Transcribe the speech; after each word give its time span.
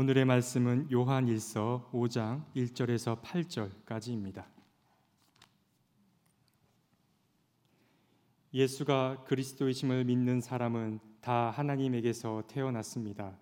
오늘의 0.00 0.26
말씀은 0.26 0.92
요한 0.92 1.26
1서 1.26 1.90
5장 1.90 2.44
1절에서 2.54 3.20
8절까지입니다. 3.20 4.44
예수가 8.54 9.24
그리스도이심을 9.24 10.04
믿는 10.04 10.40
사람은 10.40 11.00
다 11.20 11.50
하나님에게서 11.50 12.44
태어났습니다. 12.46 13.36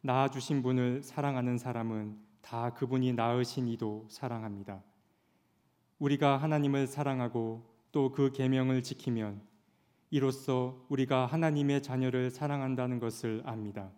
낳아 0.00 0.28
주신 0.28 0.60
분을 0.64 1.04
사랑하는 1.04 1.56
사람은 1.56 2.18
다 2.42 2.74
그분이 2.74 3.12
낳으신 3.12 3.68
이도 3.68 4.08
사랑합니다. 4.10 4.82
우리가 6.00 6.36
하나님을 6.38 6.88
사랑하고 6.88 7.64
또 7.92 8.10
그 8.10 8.32
계명을 8.32 8.82
지키면 8.82 9.40
이로써 10.10 10.84
우리가 10.88 11.26
하나님의 11.26 11.84
자녀를 11.84 12.32
사랑한다는 12.32 12.98
것을 12.98 13.44
압니다. 13.44 13.92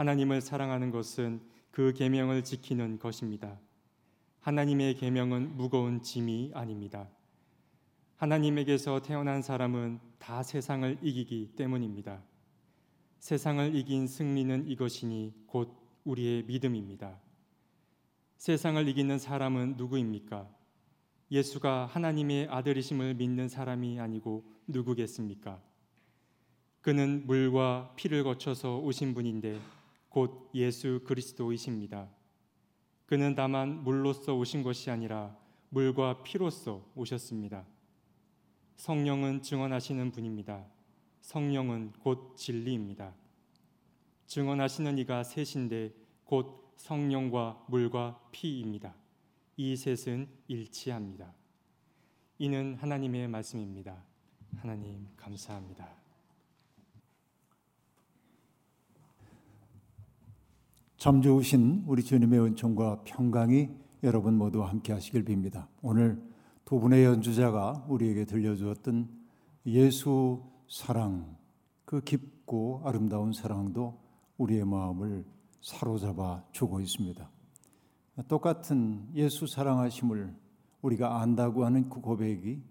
하나님을 0.00 0.40
사랑하는 0.40 0.90
것은 0.90 1.42
그 1.70 1.92
계명을 1.92 2.42
지키는 2.42 2.98
것입니다. 2.98 3.60
하나님의 4.40 4.94
계명은 4.94 5.58
무거운 5.58 6.00
짐이 6.00 6.52
아닙니다. 6.54 7.06
하나님에게서 8.16 9.02
태어난 9.02 9.42
사람은 9.42 10.00
다 10.18 10.42
세상을 10.42 11.00
이기기 11.02 11.52
때문입니다. 11.54 12.22
세상을 13.18 13.74
이긴 13.74 14.06
승리는 14.06 14.68
이것이니 14.68 15.34
곧 15.46 15.76
우리의 16.04 16.44
믿음입니다. 16.44 17.20
세상을 18.38 18.88
이기는 18.88 19.18
사람은 19.18 19.74
누구입니까? 19.76 20.48
예수가 21.30 21.90
하나님의 21.92 22.48
아들이심을 22.48 23.16
믿는 23.16 23.50
사람이 23.50 24.00
아니고 24.00 24.50
누구겠습니까? 24.66 25.60
그는 26.80 27.26
물과 27.26 27.92
피를 27.96 28.24
거쳐서 28.24 28.78
오신 28.78 29.12
분인데 29.12 29.60
곧 30.10 30.50
예수 30.54 31.00
그리스도이십니다. 31.04 32.10
그는 33.06 33.34
다만 33.34 33.82
물로서 33.82 34.36
오신 34.36 34.62
것이 34.62 34.90
아니라 34.90 35.36
물과 35.70 36.22
피로서 36.22 36.84
오셨습니다. 36.94 37.64
성령은 38.76 39.42
증언하시는 39.42 40.10
분입니다. 40.10 40.66
성령은 41.22 41.92
곧 42.00 42.36
진리입니다. 42.36 43.14
증언하시는 44.26 44.98
이가 44.98 45.22
셋인데 45.24 45.94
곧 46.24 46.72
성령과 46.76 47.66
물과 47.68 48.20
피입니다. 48.32 48.94
이 49.56 49.76
셋은 49.76 50.28
일치합니다. 50.48 51.34
이는 52.38 52.74
하나님의 52.76 53.28
말씀입니다. 53.28 54.02
하나님 54.56 55.06
감사합니다. 55.16 55.99
참 61.00 61.22
좋으신 61.22 61.84
우리 61.86 62.04
주님의 62.04 62.40
은총과 62.40 63.04
평강이 63.04 63.70
여러분 64.02 64.36
모두 64.36 64.62
함께 64.62 64.92
하시길 64.92 65.24
빕니다. 65.24 65.66
오늘 65.80 66.22
두 66.66 66.78
분의 66.78 67.06
연주자가 67.06 67.86
우리에게 67.88 68.26
들려주었던 68.26 69.08
예수 69.64 70.42
사랑, 70.68 71.38
그 71.86 72.02
깊고 72.02 72.82
아름다운 72.84 73.32
사랑도 73.32 73.98
우리의 74.36 74.66
마음을 74.66 75.24
사로잡아 75.62 76.44
주고 76.52 76.80
있습니다. 76.80 77.30
똑같은 78.28 79.08
예수 79.14 79.46
사랑하심을 79.46 80.36
우리가 80.82 81.22
안다고 81.22 81.64
하는 81.64 81.88
그 81.88 82.02
고백이 82.02 82.62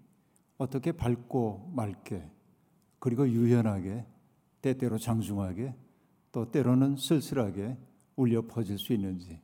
어떻게 0.56 0.92
밝고 0.92 1.72
맑게 1.74 2.30
그리고 3.00 3.28
유연하게 3.28 4.06
때때로 4.62 4.98
장중하게 4.98 5.74
또 6.30 6.48
때로는 6.52 6.94
쓸쓸하게 6.94 7.89
울려 8.20 8.42
퍼질 8.42 8.78
수 8.78 8.92
있는지 8.92 9.40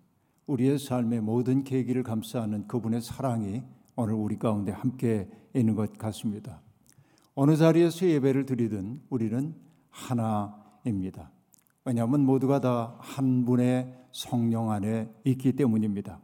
우리의 0.46 0.78
삶의 0.78 1.22
모든 1.22 1.64
계기를 1.64 2.02
감싸는 2.02 2.68
그분의 2.68 3.00
사랑이 3.00 3.62
오늘 3.96 4.12
우리 4.14 4.38
가운데 4.38 4.70
함께 4.70 5.28
있는 5.54 5.74
것 5.74 5.96
같습니다. 5.96 6.60
어느 7.34 7.56
자리에서 7.56 8.06
예배를 8.06 8.44
드리든 8.44 9.00
우리는 9.08 9.54
하나입니다. 9.90 11.30
왜냐하면 11.86 12.20
모두가 12.26 12.60
다 12.60 12.96
한 13.00 13.46
분의 13.46 13.94
성령 14.12 14.70
안에 14.70 15.08
있기 15.24 15.52
때문입니다. 15.52 16.20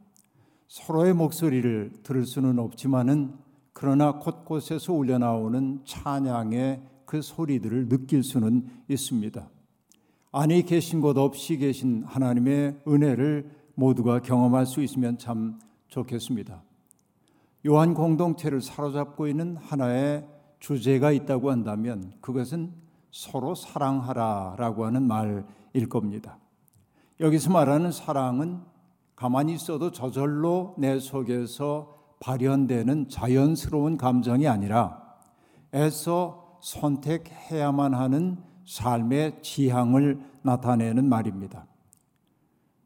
서로의 0.68 1.14
목소리를 1.14 1.92
들을 2.02 2.26
수는 2.26 2.58
없지만은 2.58 3.34
그러나 3.72 4.18
곳곳에서 4.18 4.92
울려 4.92 5.18
나오는 5.18 5.80
찬양의 5.86 6.82
그 7.06 7.22
소리들을 7.22 7.88
느낄 7.88 8.22
수는 8.22 8.66
있습니다. 8.88 9.48
안에 10.34 10.62
계신 10.62 11.02
곳 11.02 11.18
없이 11.18 11.58
계신 11.58 12.04
하나님의 12.06 12.80
은혜를 12.88 13.50
모두가 13.74 14.20
경험할 14.20 14.64
수 14.64 14.82
있으면 14.82 15.18
참 15.18 15.58
좋겠습니다. 15.88 16.62
요한 17.66 17.92
공동체를 17.92 18.62
사로잡고 18.62 19.28
있는 19.28 19.58
하나의 19.58 20.26
주제가 20.58 21.12
있다고 21.12 21.50
한다면 21.50 22.14
그것은 22.22 22.72
서로 23.10 23.54
사랑하라라고 23.54 24.86
하는 24.86 25.02
말일 25.02 25.88
겁니다. 25.90 26.38
여기서 27.20 27.50
말하는 27.50 27.92
사랑은 27.92 28.62
가만히 29.14 29.52
있어도 29.54 29.92
저절로 29.92 30.74
내 30.78 30.98
속에서 30.98 31.94
발현되는 32.20 33.10
자연스러운 33.10 33.98
감정이 33.98 34.48
아니라 34.48 35.02
애써 35.74 36.58
선택해야만 36.62 37.92
하는 37.92 38.51
삶의 38.66 39.42
지향을 39.42 40.20
나타내는 40.42 41.08
말입니다. 41.08 41.66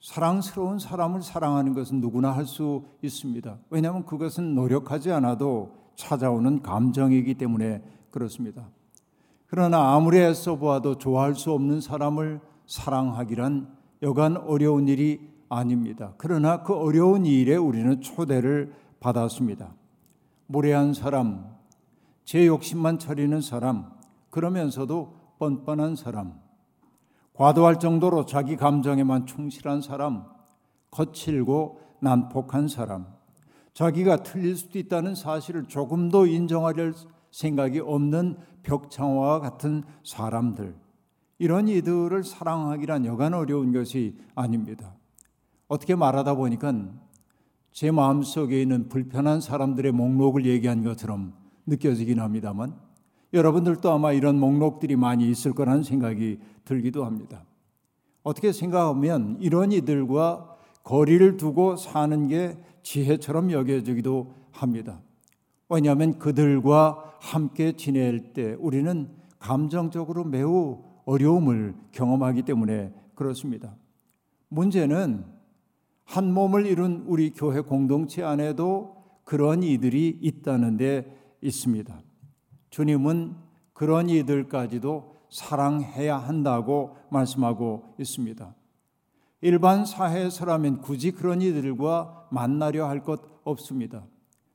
사랑스러운 0.00 0.78
사람을 0.78 1.22
사랑하는 1.22 1.74
것은 1.74 2.00
누구나 2.00 2.30
할 2.30 2.46
수 2.46 2.84
있습니다. 3.02 3.58
왜냐하면 3.70 4.06
그것은 4.06 4.54
노력하지 4.54 5.10
않아도 5.12 5.74
찾아오는 5.96 6.62
감정이기 6.62 7.34
때문에 7.34 7.82
그렇습니다. 8.10 8.68
그러나 9.48 9.94
아무리 9.94 10.18
애써 10.18 10.56
보아도 10.56 10.96
좋아할 10.98 11.34
수 11.34 11.52
없는 11.52 11.80
사람을 11.80 12.40
사랑하기란 12.66 13.74
여간 14.02 14.36
어려운 14.36 14.88
일이 14.88 15.20
아닙니다. 15.48 16.14
그러나 16.18 16.62
그 16.62 16.74
어려운 16.74 17.26
일에 17.26 17.56
우리는 17.56 18.00
초대를 18.00 18.72
받았습니다. 19.00 19.74
무례한 20.46 20.94
사람, 20.94 21.56
제 22.24 22.46
욕심만 22.46 22.98
차리는 22.98 23.40
사람, 23.40 23.90
그러면서도 24.30 25.14
뻔뻔한 25.38 25.96
사람, 25.96 26.34
과도할 27.32 27.78
정도로 27.78 28.24
자기 28.24 28.56
감정에만 28.56 29.26
충실한 29.26 29.82
사람, 29.82 30.24
거칠고 30.90 31.80
난폭한 32.00 32.68
사람, 32.68 33.06
자기가 33.74 34.22
틀릴 34.22 34.56
수도 34.56 34.78
있다는 34.78 35.14
사실을 35.14 35.64
조금도 35.66 36.26
인정하려 36.26 36.92
생각이 37.30 37.80
없는 37.80 38.38
벽창화와 38.62 39.40
같은 39.40 39.84
사람들, 40.02 40.74
이런 41.38 41.68
이들을 41.68 42.24
사랑하기란 42.24 43.04
여간 43.04 43.34
어려운 43.34 43.72
것이 43.72 44.18
아닙니다. 44.34 44.94
어떻게 45.68 45.94
말하다 45.94 46.34
보니까 46.36 46.72
제 47.72 47.90
마음속에 47.90 48.62
있는 48.62 48.88
불편한 48.88 49.42
사람들의 49.42 49.92
목록을 49.92 50.46
얘기한 50.46 50.82
것처럼 50.82 51.34
느껴지긴 51.66 52.20
합니다만 52.20 52.74
여러분들도 53.36 53.90
아마 53.90 54.12
이런 54.12 54.40
목록들이 54.40 54.96
많이 54.96 55.30
있을 55.30 55.52
거라는 55.52 55.82
생각이 55.82 56.38
들기도 56.64 57.04
합니다. 57.04 57.44
어떻게 58.22 58.50
생각하면 58.50 59.36
이런 59.40 59.72
이들과 59.72 60.56
거리를 60.82 61.36
두고 61.36 61.76
사는 61.76 62.26
게 62.28 62.56
지혜처럼 62.82 63.52
여겨지기도 63.52 64.32
합니다. 64.50 65.00
왜냐하면 65.68 66.18
그들과 66.18 67.14
함께 67.20 67.72
지낼 67.72 68.32
때 68.32 68.56
우리는 68.58 69.08
감정적으로 69.38 70.24
매우 70.24 70.82
어려움을 71.04 71.74
경험하기 71.92 72.42
때문에 72.42 72.92
그렇습니다. 73.14 73.76
문제는 74.48 75.24
한 76.04 76.32
몸을 76.32 76.66
이룬 76.66 77.04
우리 77.06 77.30
교회 77.30 77.60
공동체 77.60 78.22
안에도 78.22 78.96
그런 79.24 79.62
이들이 79.62 80.18
있다는 80.22 80.76
데 80.76 81.16
있습니다. 81.42 82.05
주님은 82.70 83.36
그런 83.72 84.08
이들까지도 84.08 85.16
사랑해야 85.30 86.16
한다고 86.16 86.96
말씀하고 87.10 87.94
있습니다. 87.98 88.54
일반 89.42 89.84
사회에서라면 89.84 90.80
굳이 90.80 91.10
그런 91.10 91.42
이들과 91.42 92.28
만나려 92.30 92.88
할 92.88 93.00
것 93.02 93.20
없습니다. 93.44 94.04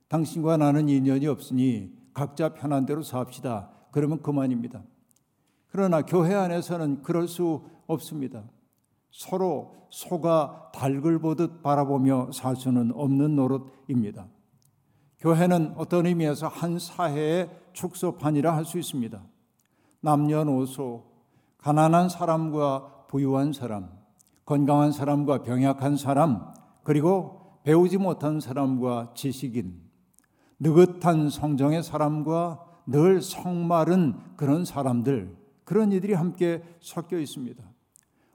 당신과 0.09 0.57
나는 0.57 0.89
인연이 0.89 1.27
없으니 1.27 1.93
각자 2.13 2.53
편한 2.53 2.85
대로 2.85 3.01
삽시다. 3.01 3.69
그러면 3.91 4.21
그만입니다. 4.21 4.83
그러나 5.69 6.01
교회 6.01 6.33
안에서는 6.33 7.03
그럴 7.03 7.27
수 7.27 7.63
없습니다. 7.87 8.43
서로 9.11 9.87
소가 9.89 10.71
닭을 10.73 11.19
보듯 11.19 11.61
바라보며 11.61 12.31
살 12.33 12.55
수는 12.55 12.91
없는 12.93 13.35
노릇입니다. 13.35 14.27
교회는 15.19 15.75
어떤 15.77 16.05
의미에서 16.07 16.47
한 16.47 16.79
사회의 16.79 17.49
축소판이라 17.73 18.55
할 18.55 18.65
수 18.65 18.77
있습니다. 18.77 19.21
남녀노소, 20.01 21.03
가난한 21.57 22.09
사람과 22.09 23.05
부유한 23.07 23.53
사람, 23.53 23.89
건강한 24.45 24.91
사람과 24.91 25.43
병약한 25.43 25.95
사람, 25.95 26.53
그리고 26.83 27.59
배우지 27.63 27.97
못한 27.97 28.39
사람과 28.39 29.11
지식인, 29.13 29.79
느긋한 30.59 31.29
성정의 31.29 31.83
사람과 31.83 32.65
늘 32.87 33.21
성마른 33.21 34.15
그런 34.35 34.65
사람들, 34.65 35.35
그런 35.63 35.91
이들이 35.91 36.13
함께 36.13 36.63
섞여 36.79 37.17
있습니다. 37.17 37.63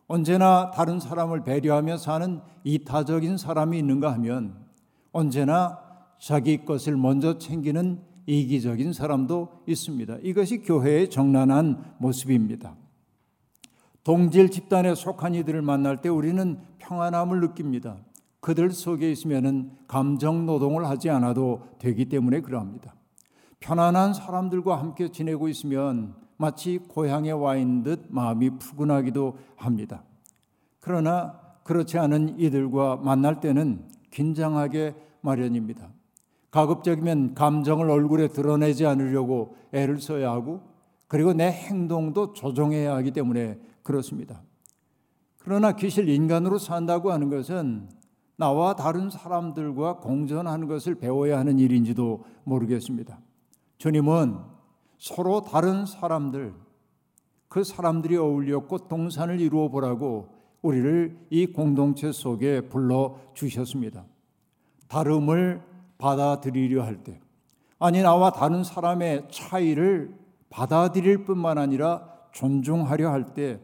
언제나 0.06 0.70
다른 0.70 1.00
사람을 1.00 1.42
배려하며 1.42 1.96
사는 1.96 2.40
이타적인 2.62 3.36
사람이 3.36 3.76
있는가 3.78 4.12
하면 4.14 4.64
언제나 5.10 5.80
자기 6.18 6.64
것을 6.64 6.96
먼저 6.96 7.38
챙기는 7.38 8.00
이기적인 8.26 8.92
사람도 8.92 9.62
있습니다. 9.66 10.18
이것이 10.22 10.58
교회의 10.58 11.10
정난한 11.10 11.94
모습입니다. 11.98 12.76
동질 14.04 14.50
집단에 14.50 14.94
속한 14.94 15.34
이들을 15.34 15.62
만날 15.62 16.00
때 16.00 16.08
우리는 16.08 16.60
평안함을 16.78 17.40
느낍니다. 17.40 17.96
그들 18.40 18.70
속에 18.70 19.10
있으면 19.10 19.76
감정 19.88 20.46
노동을 20.46 20.86
하지 20.86 21.10
않아도 21.10 21.66
되기 21.78 22.04
때문에 22.04 22.40
그러합니다. 22.40 22.94
편안한 23.58 24.14
사람들과 24.14 24.78
함께 24.78 25.08
지내고 25.08 25.48
있으면 25.48 26.14
마치 26.36 26.78
고향에 26.78 27.32
와 27.32 27.56
있는 27.56 27.82
듯 27.82 28.06
마음이 28.08 28.58
푸근하기도 28.58 29.38
합니다. 29.56 30.04
그러나 30.78 31.40
그렇지 31.64 31.98
않은 31.98 32.38
이들과 32.38 32.96
만날 32.96 33.40
때는 33.40 33.84
긴장하게 34.12 34.94
마련입니다. 35.20 35.95
가급적이면 36.56 37.34
감정을 37.34 37.90
얼굴에 37.90 38.28
드러내지 38.28 38.86
않으려고 38.86 39.56
애를 39.72 40.00
써야 40.00 40.30
하고 40.30 40.62
그리고 41.06 41.34
내 41.34 41.50
행동도 41.50 42.32
조정해야 42.32 42.96
하기 42.96 43.10
때문에 43.10 43.58
그렇습니다. 43.82 44.40
그러나 45.38 45.72
귀실 45.72 46.08
인간으로 46.08 46.56
산다고 46.56 47.12
하는 47.12 47.28
것은 47.28 47.90
나와 48.36 48.74
다른 48.74 49.10
사람들과 49.10 49.98
공존하는 49.98 50.66
것을 50.66 50.94
배워야 50.94 51.38
하는 51.38 51.58
일인지도 51.58 52.24
모르겠습니다. 52.44 53.20
주님은 53.76 54.38
서로 54.96 55.42
다른 55.42 55.84
사람들, 55.84 56.54
그 57.48 57.64
사람들이 57.64 58.16
어울려 58.16 58.60
꽃동산을 58.60 59.40
이루어 59.40 59.68
보라고 59.68 60.30
우리를 60.62 61.18
이 61.28 61.46
공동체 61.48 62.12
속에 62.12 62.62
불러 62.62 63.18
주셨습니다. 63.34 64.06
다름을 64.88 65.75
받아들이려 65.98 66.82
할 66.84 67.02
때, 67.02 67.20
아니, 67.78 68.02
나와 68.02 68.30
다른 68.30 68.64
사람의 68.64 69.28
차이를 69.30 70.14
받아들일 70.50 71.24
뿐만 71.24 71.58
아니라 71.58 72.08
존중하려 72.32 73.10
할 73.10 73.34
때, 73.34 73.60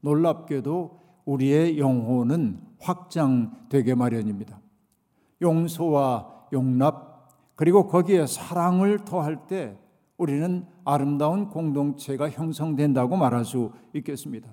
놀랍게도 0.00 1.00
우리의 1.24 1.78
영혼은 1.78 2.60
확장되게 2.80 3.94
마련입니다. 3.94 4.60
용서와 5.40 6.46
용납, 6.52 7.28
그리고 7.56 7.86
거기에 7.86 8.26
사랑을 8.26 9.04
더할 9.04 9.46
때 9.46 9.78
우리는 10.16 10.66
아름다운 10.84 11.48
공동체가 11.48 12.30
형성된다고 12.30 13.16
말할 13.16 13.44
수 13.44 13.72
있겠습니다. 13.94 14.48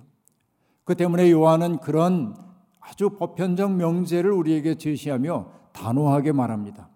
그 0.83 0.95
때문에 0.95 1.31
요한은 1.31 1.79
그런 1.79 2.35
아주 2.79 3.11
보편적 3.11 3.73
명제를 3.73 4.31
우리에게 4.31 4.75
제시하며 4.75 5.47
단호하게 5.71 6.31
말합니다. 6.31 6.89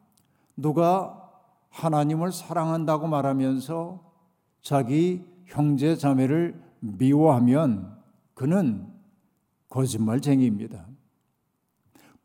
누가 0.56 1.22
하나님을 1.70 2.32
사랑한다고 2.32 3.08
말하면서 3.08 4.00
자기 4.62 5.26
형제 5.46 5.96
자매를 5.96 6.62
미워하면 6.80 7.96
그는 8.34 8.88
거짓말쟁이입니다. 9.70 10.88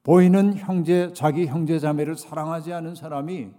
보이는 0.02 0.54
형제, 0.54 1.12
자기 1.12 1.46
형제 1.46 1.78
자매를 1.78 2.16
사랑하지 2.16 2.72
않은 2.72 2.94
사람이 2.94 3.50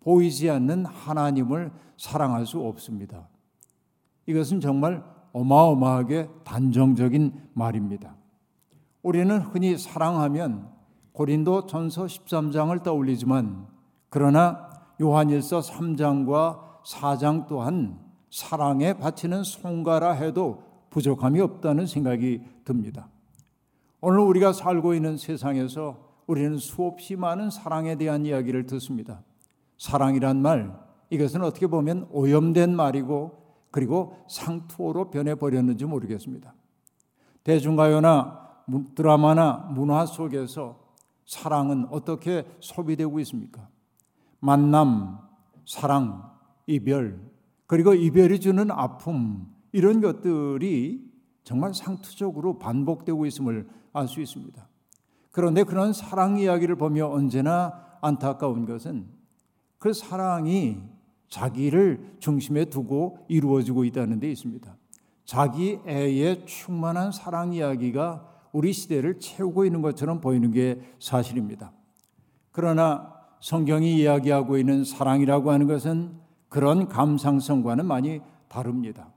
보이지 0.00 0.50
않는 0.50 0.86
하나님을 0.86 1.72
사랑할 1.96 2.46
수 2.46 2.60
없습니다. 2.60 3.28
이것은 4.26 4.60
정말 4.60 5.04
어마어마하게 5.32 6.28
단정적인 6.44 7.50
말입니다. 7.54 8.16
우리는 9.02 9.40
흔히 9.40 9.76
사랑하면 9.76 10.70
고린도 11.12 11.66
전서 11.66 12.04
13장을 12.04 12.82
떠올리지만 12.82 13.66
그러나 14.08 14.70
요한일서 15.00 15.60
3장과 15.60 16.82
4장 16.84 17.46
또한 17.46 17.98
사랑에 18.30 18.94
바치는 18.94 19.44
송가라 19.44 20.12
해도 20.12 20.62
부족함이 20.90 21.40
없다는 21.40 21.86
생각이 21.86 22.42
듭니다. 22.64 23.08
오늘 24.00 24.20
우리가 24.20 24.52
살고 24.52 24.94
있는 24.94 25.16
세상에서 25.16 26.10
우리는 26.26 26.58
수없이 26.58 27.16
많은 27.16 27.50
사랑에 27.50 27.96
대한 27.96 28.24
이야기를 28.24 28.66
듣습니다. 28.66 29.22
사랑이란 29.78 30.40
말, 30.40 30.78
이것은 31.10 31.42
어떻게 31.42 31.66
보면 31.66 32.08
오염된 32.10 32.74
말이고 32.74 33.40
그리고 33.70 34.16
상투어로 34.28 35.10
변해버렸는지 35.10 35.84
모르겠습니다. 35.84 36.54
대중가요나 37.44 38.48
드라마나 38.94 39.68
문화 39.70 40.06
속에서 40.06 40.78
사랑은 41.30 41.86
어떻게 41.90 42.44
소비되고 42.58 43.20
있습니까? 43.20 43.68
만남, 44.40 45.20
사랑, 45.64 46.28
이별, 46.66 47.20
그리고 47.68 47.94
이별이 47.94 48.40
주는 48.40 48.68
아픔, 48.72 49.46
이런 49.70 50.00
것들이 50.00 51.08
정말 51.44 51.72
상투적으로 51.72 52.58
반복되고 52.58 53.26
있음을 53.26 53.68
알 53.92 54.08
수 54.08 54.20
있습니다. 54.20 54.68
그런데 55.30 55.62
그런 55.62 55.92
사랑 55.92 56.36
이야기를 56.36 56.74
보며 56.74 57.06
언제나 57.06 57.80
안타까운 58.00 58.66
것은 58.66 59.06
그 59.78 59.92
사랑이 59.92 60.82
자기를 61.28 62.16
중심에 62.18 62.64
두고 62.64 63.24
이루어지고 63.28 63.84
있다는 63.84 64.18
데 64.18 64.32
있습니다. 64.32 64.76
자기 65.24 65.78
애에 65.86 66.44
충만한 66.44 67.12
사랑 67.12 67.52
이야기가 67.52 68.29
우리 68.52 68.72
시대를 68.72 69.18
채우고 69.18 69.64
있는 69.64 69.82
것처럼 69.82 70.20
보이는 70.20 70.50
게 70.50 70.80
사실입니다. 70.98 71.72
그러나 72.52 73.14
성경이 73.40 73.96
이야기하고 73.96 74.58
있는 74.58 74.84
사랑이라고 74.84 75.50
하는 75.50 75.66
것은 75.66 76.12
그런 76.48 76.88
감상성과는 76.88 77.86
많이 77.86 78.20
다릅니다. 78.48 79.12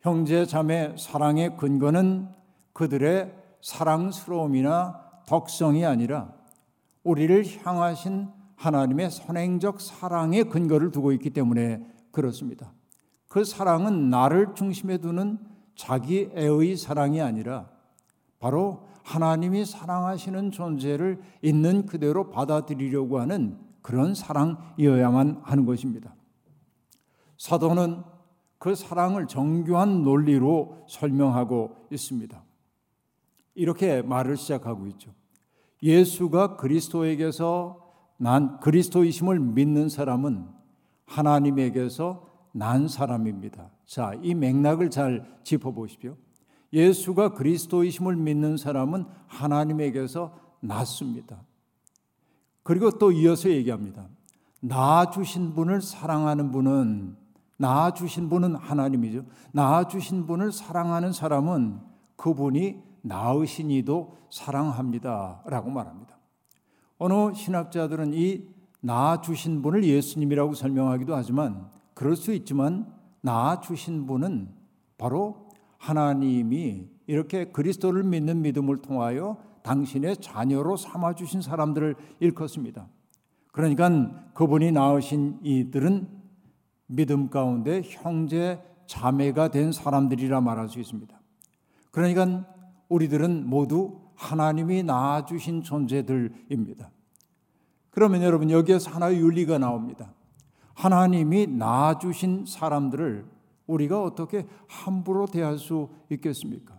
형제 0.00 0.46
자매 0.46 0.94
사랑의 0.96 1.56
근거는 1.56 2.28
그들의 2.72 3.34
사랑스러움이나 3.60 5.00
덕성이 5.26 5.84
아니라 5.84 6.32
우리를 7.02 7.44
향하신 7.64 8.28
하나님의 8.56 9.10
선행적 9.10 9.80
사랑의 9.80 10.44
근거를 10.44 10.90
두고 10.90 11.12
있기 11.12 11.30
때문에 11.30 11.82
그렇습니다. 12.10 12.72
그 13.28 13.44
사랑은 13.44 14.10
나를 14.10 14.54
중심에 14.54 14.98
두는 14.98 15.38
자기 15.74 16.30
애의 16.34 16.76
사랑이 16.76 17.22
아니라 17.22 17.70
바로 18.40 18.88
하나님이 19.04 19.64
사랑하시는 19.64 20.50
존재를 20.50 21.20
있는 21.42 21.86
그대로 21.86 22.30
받아들이려고 22.30 23.20
하는 23.20 23.58
그런 23.82 24.14
사랑이어야만 24.14 25.42
하는 25.44 25.66
것입니다. 25.66 26.14
사도는 27.36 28.02
그 28.58 28.74
사랑을 28.74 29.26
정교한 29.26 30.02
논리로 30.02 30.84
설명하고 30.88 31.76
있습니다. 31.90 32.42
이렇게 33.54 34.02
말을 34.02 34.36
시작하고 34.36 34.86
있죠. 34.88 35.12
예수가 35.82 36.56
그리스도에게서 36.56 37.78
난 38.18 38.60
그리스도이심을 38.60 39.38
믿는 39.40 39.88
사람은 39.88 40.46
하나님에게서 41.06 42.28
난 42.52 42.88
사람입니다. 42.88 43.70
자, 43.86 44.12
이 44.22 44.34
맥락을 44.34 44.90
잘 44.90 45.40
짚어 45.42 45.72
보십시오. 45.72 46.16
예수가 46.72 47.34
그리스도이심을 47.34 48.16
믿는 48.16 48.56
사람은 48.56 49.04
하나님에게서 49.26 50.36
낳습니다. 50.60 51.42
그리고 52.62 52.90
또 52.98 53.10
이어서 53.12 53.50
얘기합니다. 53.50 54.08
낳아주신 54.60 55.54
분을 55.54 55.80
사랑하는 55.80 56.52
분은 56.52 57.16
낳아주신 57.56 58.28
분은 58.28 58.54
하나님이죠. 58.54 59.24
낳아주신 59.52 60.26
분을 60.26 60.52
사랑하는 60.52 61.12
사람은 61.12 61.80
그분이 62.16 62.82
낳으신 63.02 63.70
이도 63.70 64.16
사랑합니다. 64.30 65.42
라고 65.46 65.70
말합니다. 65.70 66.18
어느 66.98 67.34
신학자들은 67.34 68.12
이 68.14 68.44
낳아주신 68.80 69.62
분을 69.62 69.84
예수님이라고 69.84 70.54
설명하기도 70.54 71.14
하지만 71.14 71.68
그럴 71.94 72.16
수 72.16 72.32
있지만 72.32 72.90
낳아주신 73.22 74.06
분은 74.06 74.48
바로 74.96 75.49
하나님이 75.80 76.86
이렇게 77.06 77.46
그리스도를 77.46 78.02
믿는 78.04 78.42
믿음을 78.42 78.82
통하여 78.82 79.38
당신의 79.62 80.18
자녀로 80.18 80.76
삼아 80.76 81.14
주신 81.14 81.40
사람들을 81.40 81.96
일컫습니다. 82.20 82.86
그러니까 83.50 83.88
그분이 84.34 84.72
낳으신 84.72 85.40
이들은 85.42 86.06
믿음 86.86 87.30
가운데 87.30 87.82
형제 87.84 88.62
자매가 88.86 89.48
된 89.48 89.72
사람들이라 89.72 90.42
말할 90.42 90.68
수 90.68 90.78
있습니다. 90.78 91.18
그러니까 91.90 92.46
우리들은 92.88 93.48
모두 93.48 94.00
하나님이 94.16 94.82
낳아 94.82 95.24
주신 95.24 95.62
존재들입니다. 95.62 96.90
그러면 97.90 98.22
여러분 98.22 98.50
여기에서 98.50 98.90
하나의 98.90 99.18
윤리가 99.18 99.58
나옵니다. 99.58 100.12
하나님이 100.74 101.46
낳아 101.46 101.98
주신 101.98 102.44
사람들을 102.46 103.39
우리가 103.70 104.02
어떻게 104.02 104.46
함부로 104.68 105.26
대할 105.26 105.58
수 105.58 105.88
있겠습니까? 106.10 106.78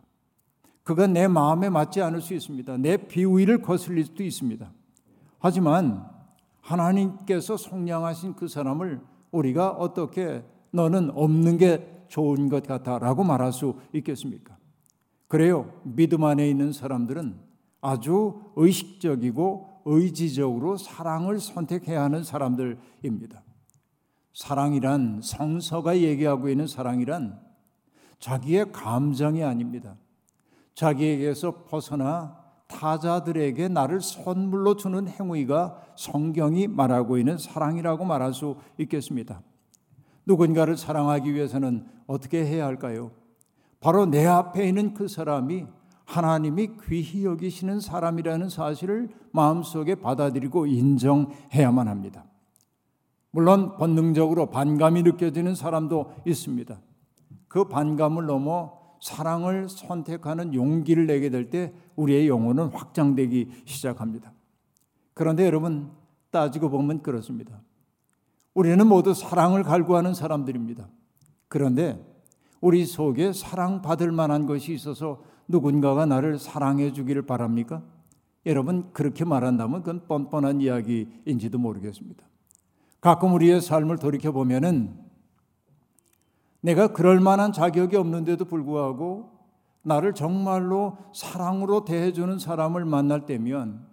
그건 0.84 1.14
내 1.14 1.28
마음에 1.28 1.70
맞지 1.70 2.02
않을 2.02 2.22
수 2.22 2.34
있습니다. 2.34 2.78
내 2.78 2.98
비위를 2.98 3.62
거슬릴 3.62 4.06
수도 4.06 4.24
있습니다. 4.24 4.72
하지만 5.40 6.06
하나님께서 6.62 7.58
속량하신 7.58 8.36
그 8.36 8.48
사람을 8.48 9.02
우리가 9.32 9.70
어떻게 9.72 10.44
너는 10.72 11.12
없는 11.14 11.58
게 11.58 12.06
좋은 12.08 12.50
것 12.50 12.66
같아 12.68 13.00
라고 13.00 13.24
말할 13.24 13.54
수 13.54 13.76
있겠습니까? 13.94 14.58
그래요. 15.28 15.72
믿음 15.84 16.24
안에 16.24 16.50
있는 16.50 16.74
사람들은 16.74 17.40
아주 17.80 18.42
의식적이고 18.56 19.82
의지적으로 19.86 20.78
사랑을 20.78 21.40
선택해야 21.40 22.04
하는 22.04 22.24
사람들입니다. 22.24 23.42
사랑이란 24.34 25.22
성서가 25.24 25.98
얘기하고 25.98 26.50
있는 26.50 26.68
사랑이란 26.68 27.40
자기의 28.20 28.72
감정이 28.72 29.44
아닙니다. 29.44 29.96
자기에게서 30.76 31.66
벗어나 31.66 32.40
타자들에게 32.68 33.68
나를 33.68 34.02
선물로 34.02 34.76
주는 34.78 35.08
행위가 35.08 35.82
성경이 35.96 36.68
말하고 36.68 37.18
있는 37.18 37.38
사랑이라고 37.38 38.06
말할 38.06 38.34
수 38.34 38.56
있겠습니다. 38.78 39.42
누군가를 40.26 40.78
사랑하기 40.78 41.34
위해서는 41.34 41.86
어떻게 42.08 42.46
해야 42.46 42.66
할까요? 42.66 43.12
바로 43.82 44.06
내 44.06 44.26
앞에 44.26 44.68
있는 44.68 44.94
그 44.94 45.08
사람이 45.08 45.66
하나님이 46.06 46.70
귀히 46.88 47.26
여기시는 47.26 47.80
사람이라는 47.80 48.50
사실을 48.50 49.10
마음속에 49.32 49.96
받아들이고 49.96 50.68
인정해야만 50.68 51.88
합니다. 51.88 52.26
물론 53.32 53.78
본능적으로 53.78 54.48
반감이 54.48 55.04
느껴지는 55.04 55.56
사람도 55.56 56.14
있습니다. 56.26 56.80
그 57.48 57.68
반감을 57.68 58.26
넘어 58.26 58.80
사랑을 59.02 59.68
선택하는 59.68 60.54
용기를 60.54 61.08
내게 61.08 61.30
될 61.30 61.50
때 61.50 61.74
우리의 61.96 62.28
영혼은 62.28 62.68
확장되기 62.68 63.64
시작합니다. 63.66 64.32
그런데 65.14 65.46
여러분 65.46 65.92
따지고 66.30 66.70
보면 66.70 67.02
그렇습니다. 67.02 67.62
우리는 68.54 68.86
모두 68.86 69.14
사랑을 69.14 69.64
갈구하는 69.64 70.14
사람들입니다. 70.14 70.88
그런데 71.48 72.06
우리 72.60 72.86
속에 72.86 73.34
사랑받을 73.34 74.12
만한 74.12 74.46
것이 74.46 74.74
있어서 74.74 75.24
누군가가 75.48 76.06
나를 76.06 76.38
사랑해 76.38 76.94
주기를 76.94 77.24
바랍니까? 77.24 77.82
여러분 78.46 78.92
그렇게 78.94 79.26
말한다면 79.26 79.84
그건 79.84 80.08
뻔뻔한 80.08 80.62
이야기인지도 80.62 81.58
모르겠습니다. 81.58 82.24
가끔 83.02 83.34
우리의 83.34 83.62
삶을 83.62 83.98
돌이켜 83.98 84.32
보면은 84.32 84.98
내가 86.62 86.94
그럴 86.94 87.20
만한 87.20 87.52
자격이 87.52 87.96
없는데도 87.96 88.46
불구하고 88.46 89.32
나를 89.82 90.14
정말로 90.14 90.98
사랑으로 91.14 91.86
대해주는 91.86 92.38
사람을 92.38 92.86
만날 92.86 93.26
때면 93.26 93.88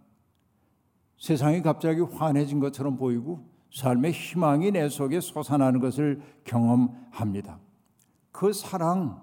세상이 1.16 1.62
갑자기 1.62 2.02
환해진 2.02 2.60
것처럼 2.60 2.98
보이고 2.98 3.48
삶의 3.74 4.12
희망이 4.12 4.70
내 4.70 4.88
속에 4.88 5.20
솟아나는 5.20 5.80
것을 5.80 6.20
경험합니다. 6.44 7.58
그 8.30 8.52
사랑, 8.52 9.22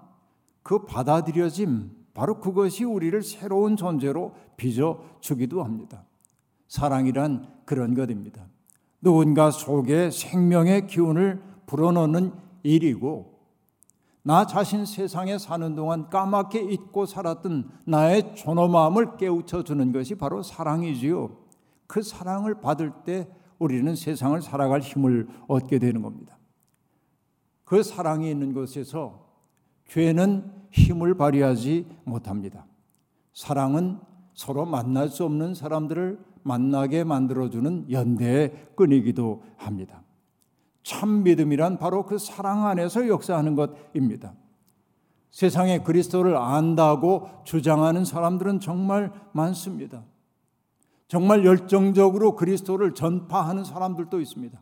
그 0.62 0.84
받아들여짐, 0.84 1.90
바로 2.12 2.40
그것이 2.40 2.84
우리를 2.84 3.22
새로운 3.22 3.76
존재로 3.76 4.34
빚어주기도 4.56 5.62
합니다. 5.62 6.04
사랑이란 6.68 7.62
그런 7.64 7.94
것입니다. 7.94 8.46
누군가 9.00 9.50
속에 9.50 10.10
생명의 10.10 10.86
기운을 10.86 11.42
불어넣는 11.66 12.32
일이고 12.62 13.36
나 14.22 14.44
자신 14.44 14.84
세상에 14.84 15.38
사는 15.38 15.76
동안 15.76 16.10
까맣게 16.10 16.60
잊고 16.60 17.06
살았던 17.06 17.70
나의 17.84 18.34
존엄함을 18.34 19.16
깨우쳐 19.18 19.62
주는 19.62 19.92
것이 19.92 20.16
바로 20.16 20.42
사랑이지요. 20.42 21.36
그 21.86 22.02
사랑을 22.02 22.60
받을 22.60 22.90
때 23.04 23.28
우리는 23.60 23.94
세상을 23.94 24.42
살아갈 24.42 24.80
힘을 24.80 25.28
얻게 25.46 25.78
되는 25.78 26.02
겁니다. 26.02 26.36
그 27.64 27.82
사랑이 27.82 28.28
있는 28.28 28.52
곳에서 28.52 29.26
죄는 29.88 30.50
힘을 30.70 31.14
발휘하지 31.14 31.86
못합니다. 32.04 32.66
사랑은 33.32 34.00
서로 34.34 34.66
만날 34.66 35.08
수 35.08 35.24
없는 35.24 35.54
사람들을 35.54 36.18
만나게 36.46 37.02
만들어주는 37.04 37.90
연대의 37.90 38.68
끈이기도 38.76 39.42
합니다. 39.56 40.02
참 40.82 41.24
믿음이란 41.24 41.78
바로 41.78 42.06
그 42.06 42.18
사랑 42.18 42.66
안에서 42.66 43.08
역사하는 43.08 43.56
것입니다. 43.56 44.34
세상에 45.30 45.80
그리스도를 45.82 46.36
안다고 46.36 47.28
주장하는 47.44 48.04
사람들은 48.04 48.60
정말 48.60 49.12
많습니다. 49.32 50.04
정말 51.08 51.44
열정적으로 51.44 52.36
그리스도를 52.36 52.94
전파하는 52.94 53.64
사람들도 53.64 54.20
있습니다. 54.20 54.60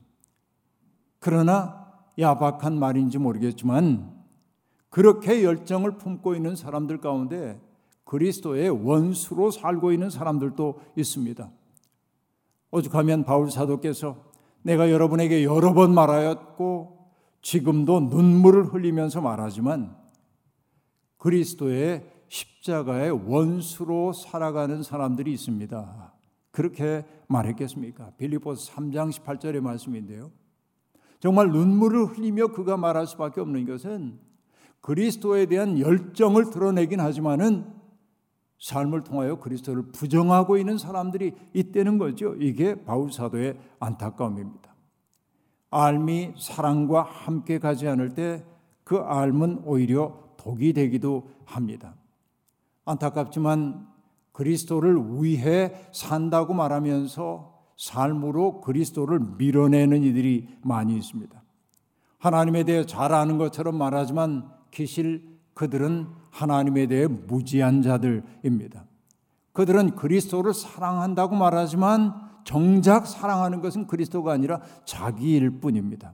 그러나 1.18 1.86
야박한 2.18 2.78
말인지 2.78 3.18
모르겠지만 3.18 4.12
그렇게 4.88 5.44
열정을 5.44 5.98
품고 5.98 6.34
있는 6.34 6.56
사람들 6.56 7.00
가운데 7.00 7.60
그리스도의 8.04 8.70
원수로 8.70 9.50
살고 9.50 9.92
있는 9.92 10.08
사람들도 10.08 10.80
있습니다. 10.96 11.50
오죽하면 12.74 13.24
바울 13.24 13.52
사도께서 13.52 14.16
내가 14.62 14.90
여러분에게 14.90 15.44
여러 15.44 15.74
번 15.74 15.94
말하였고 15.94 16.98
지금도 17.40 18.00
눈물을 18.00 18.64
흘리면서 18.64 19.20
말하지만 19.20 19.96
그리스도의 21.18 22.10
십자가의 22.28 23.12
원수로 23.12 24.12
살아가는 24.12 24.82
사람들이 24.82 25.32
있습니다. 25.32 26.12
그렇게 26.50 27.04
말했겠습니까? 27.28 28.12
빌립보서 28.16 28.72
3장 28.72 29.12
18절의 29.12 29.60
말씀인데요. 29.60 30.32
정말 31.20 31.50
눈물을 31.50 32.06
흘리며 32.06 32.48
그가 32.48 32.76
말할 32.76 33.06
수밖에 33.06 33.40
없는 33.40 33.66
것은 33.66 34.18
그리스도에 34.80 35.46
대한 35.46 35.78
열정을 35.78 36.50
드러내긴 36.50 37.00
하지만은 37.00 37.66
삶을 38.64 39.04
통하여 39.04 39.38
그리스도를 39.38 39.92
부정하고 39.92 40.56
있는 40.56 40.78
사람들이 40.78 41.32
있다는 41.52 41.98
거죠. 41.98 42.34
이게 42.40 42.84
바울 42.84 43.12
사도의 43.12 43.58
안타까움입니다. 43.78 44.74
알미 45.70 46.34
사랑과 46.38 47.02
함께 47.02 47.58
가지 47.58 47.88
않을 47.88 48.14
때 48.14 48.44
그 48.84 48.98
알은 48.98 49.62
오히려 49.64 50.18
독이 50.36 50.74
되기도 50.74 51.30
합니다. 51.46 51.94
안타깝지만 52.84 53.88
그리스도를 54.32 55.22
위해 55.22 55.72
산다고 55.90 56.52
말하면서 56.52 57.54
삶으로 57.76 58.60
그리스도를 58.60 59.20
밀어내는 59.38 60.02
이들이 60.02 60.48
많이 60.62 60.96
있습니다. 60.96 61.42
하나님에 62.18 62.64
대해 62.64 62.84
잘 62.86 63.12
아는 63.12 63.38
것처럼 63.38 63.76
말하지만 63.76 64.50
기실 64.70 65.38
그들은 65.54 66.08
하나님에 66.34 66.86
대해 66.86 67.06
무지한 67.06 67.80
자들입니다. 67.80 68.84
그들은 69.52 69.94
그리스도를 69.94 70.52
사랑한다고 70.52 71.36
말하지만 71.36 72.12
정작 72.42 73.06
사랑하는 73.06 73.60
것은 73.62 73.86
그리스도가 73.86 74.32
아니라 74.32 74.60
자기일 74.84 75.60
뿐입니다. 75.60 76.12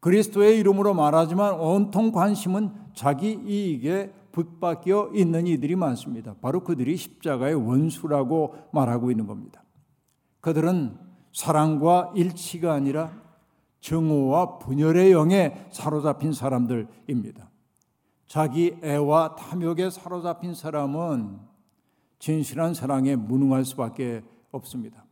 그리스도의 0.00 0.58
이름으로 0.58 0.94
말하지만 0.94 1.54
온통 1.60 2.10
관심은 2.10 2.72
자기 2.94 3.38
이익에 3.46 4.12
붙박혀 4.32 5.10
있는 5.14 5.46
이들이 5.46 5.76
많습니다. 5.76 6.34
바로 6.40 6.64
그들이 6.64 6.96
십자가의 6.96 7.54
원수라고 7.54 8.54
말하고 8.72 9.10
있는 9.10 9.26
겁니다. 9.26 9.62
그들은 10.40 10.98
사랑과 11.32 12.12
일치가 12.16 12.72
아니라 12.72 13.12
정오와 13.80 14.58
분열의 14.58 15.12
영에 15.12 15.66
사로잡힌 15.70 16.32
사람들입니다. 16.32 17.50
자기 18.26 18.76
애와 18.82 19.36
탐욕에 19.36 19.90
사로잡힌 19.90 20.54
사람은 20.54 21.38
진실한 22.18 22.74
사랑에 22.74 23.16
무능할 23.16 23.64
수밖에 23.64 24.22
없습니다. 24.50 25.04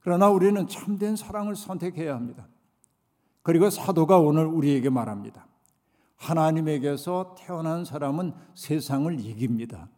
그러나 0.00 0.30
우리는 0.30 0.66
참된 0.68 1.16
사랑을 1.16 1.56
선택해야 1.56 2.14
합니다. 2.14 2.46
그리고 3.42 3.70
사도가 3.70 4.18
오늘 4.18 4.46
우리에게 4.46 4.90
말합니다. 4.90 5.46
하나님에게서 6.16 7.34
태어난 7.38 7.84
사람은 7.84 8.32
세상을 8.54 9.20
이깁니다. 9.20 9.88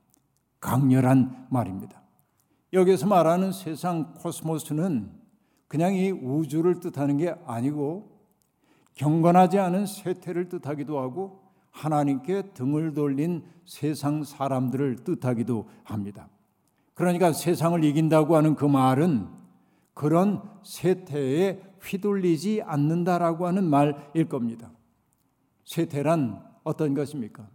강렬한 0.61 1.47
말입니다. 1.51 2.01
여기서 2.73 3.07
말하는 3.07 3.53
세상 3.53 4.15
코스모스는 4.15 5.13
그냥 5.67 5.95
이 5.95 6.11
우주를 6.11 6.81
뜻하는 6.81 7.17
게 7.17 7.35
아니고 7.47 8.19
경건하지 8.95 9.59
않은 9.59 9.87
쇠퇴를 9.87 10.49
뜻하기도 10.49 10.99
하고 10.99 11.50
하나님께 11.71 12.53
등을 12.55 12.95
돌린 12.95 13.45
세상 13.65 14.25
사람들을 14.25 14.97
뜻하기도 15.05 15.69
합니다. 15.85 16.29
그러니까 16.95 17.33
세상을 17.33 17.83
이긴다고 17.85 18.37
하는 18.37 18.55
그 18.55 18.65
말은 18.65 19.29
그런 19.95 20.43
세태에 20.62 21.62
휘둘리지 21.83 22.62
않는다라고 22.62 23.47
하는 23.47 23.65
말일 23.65 24.29
겁니다. 24.29 24.71
세태란 25.65 26.43
어떤 26.65 26.95
것입니까? 26.95 27.49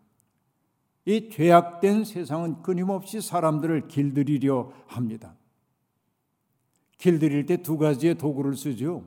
이 1.05 1.29
죄악된 1.29 2.05
세상은 2.05 2.61
끊임없이 2.63 3.21
사람들을 3.21 3.87
길들이려 3.87 4.71
합니다. 4.87 5.35
길들일 6.97 7.45
때 7.45 7.57
두 7.57 7.77
가지의 7.77 8.17
도구를 8.17 8.55
쓰죠. 8.55 9.03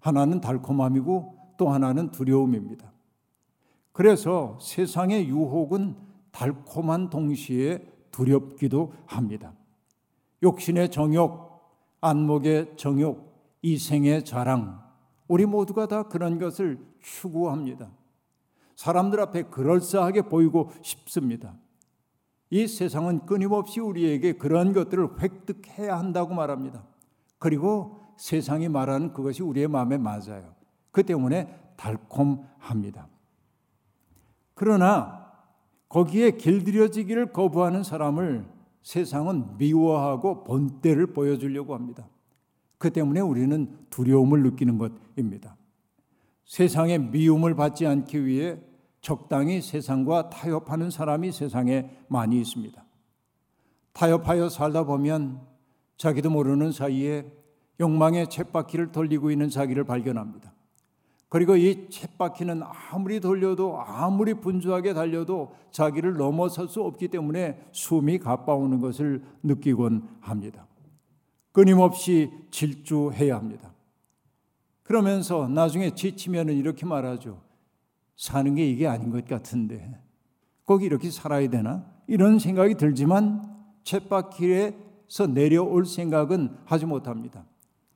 하나는 0.00 0.40
달콤함이고 0.40 1.54
또 1.58 1.68
하나는 1.68 2.12
두려움입니다. 2.12 2.92
그래서 3.96 4.58
세상의 4.60 5.26
유혹은 5.26 5.96
달콤한 6.30 7.08
동시에 7.08 7.82
두렵기도 8.10 8.92
합니다. 9.06 9.54
욕신의 10.42 10.90
정욕, 10.90 11.66
안목의 12.02 12.76
정욕, 12.76 13.58
이생의 13.62 14.26
자랑, 14.26 14.82
우리 15.28 15.46
모두가 15.46 15.86
다 15.88 16.02
그런 16.02 16.38
것을 16.38 16.78
추구합니다. 17.00 17.90
사람들 18.74 19.18
앞에 19.18 19.44
그럴싸하게 19.44 20.28
보이고 20.28 20.72
싶습니다. 20.82 21.54
이 22.50 22.66
세상은 22.66 23.24
끊임없이 23.24 23.80
우리에게 23.80 24.34
그런 24.34 24.74
것들을 24.74 25.22
획득해야 25.22 25.98
한다고 25.98 26.34
말합니다. 26.34 26.84
그리고 27.38 28.02
세상이 28.18 28.68
말하는 28.68 29.14
그것이 29.14 29.42
우리의 29.42 29.68
마음에 29.68 29.96
맞아요. 29.96 30.54
그 30.90 31.02
때문에 31.02 31.48
달콤합니다. 31.78 33.15
그러나 34.56 35.32
거기에 35.90 36.32
길들여지기를 36.32 37.32
거부하는 37.32 37.82
사람을 37.82 38.46
세상은 38.82 39.58
미워하고 39.58 40.44
본때를 40.44 41.08
보여주려고 41.08 41.74
합니다. 41.74 42.08
그 42.78 42.90
때문에 42.90 43.20
우리는 43.20 43.76
두려움을 43.90 44.42
느끼는 44.42 44.78
것입니다. 44.78 45.56
세상의 46.46 46.98
미움을 47.00 47.54
받지 47.54 47.86
않기 47.86 48.24
위해 48.24 48.58
적당히 49.02 49.60
세상과 49.60 50.30
타협하는 50.30 50.90
사람이 50.90 51.32
세상에 51.32 51.90
많이 52.08 52.40
있습니다. 52.40 52.82
타협하여 53.92 54.48
살다 54.48 54.84
보면 54.84 55.40
자기도 55.98 56.30
모르는 56.30 56.72
사이에 56.72 57.30
욕망의 57.78 58.30
쳇바퀴를 58.30 58.90
돌리고 58.92 59.30
있는 59.30 59.50
자기를 59.50 59.84
발견합니다. 59.84 60.55
그리고 61.28 61.56
이 61.56 61.88
쳇바퀴는 61.90 62.62
아무리 62.62 63.20
돌려도 63.20 63.80
아무리 63.80 64.34
분주하게 64.34 64.94
달려도 64.94 65.54
자기를 65.72 66.14
넘어설 66.14 66.68
수 66.68 66.82
없기 66.82 67.08
때문에 67.08 67.60
숨이 67.72 68.18
가빠오는 68.18 68.80
것을 68.80 69.24
느끼곤 69.42 70.08
합니다. 70.20 70.66
끊임없이 71.52 72.30
질주해야 72.50 73.36
합니다. 73.36 73.72
그러면서 74.82 75.48
나중에 75.48 75.90
지치면 75.94 76.50
이렇게 76.50 76.86
말하죠. 76.86 77.40
사는 78.16 78.54
게 78.54 78.64
이게 78.66 78.86
아닌 78.86 79.10
것 79.10 79.26
같은데 79.26 79.98
꼭 80.64 80.82
이렇게 80.82 81.10
살아야 81.10 81.48
되나? 81.48 81.84
이런 82.06 82.38
생각이 82.38 82.76
들지만 82.76 83.42
쳇바퀴에서 83.82 85.26
내려올 85.32 85.86
생각은 85.86 86.56
하지 86.64 86.86
못합니다. 86.86 87.44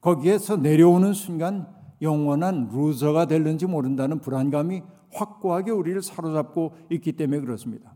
거기에서 0.00 0.56
내려오는 0.56 1.12
순간 1.12 1.68
영원한 2.02 2.69
루저가 2.73 3.26
될는지 3.26 3.66
모른다는 3.66 4.21
불안감이 4.21 4.83
확고하게 5.12 5.71
우리를 5.71 6.02
사로잡고 6.02 6.75
있기 6.90 7.12
때문에 7.12 7.40
그렇습니다. 7.40 7.95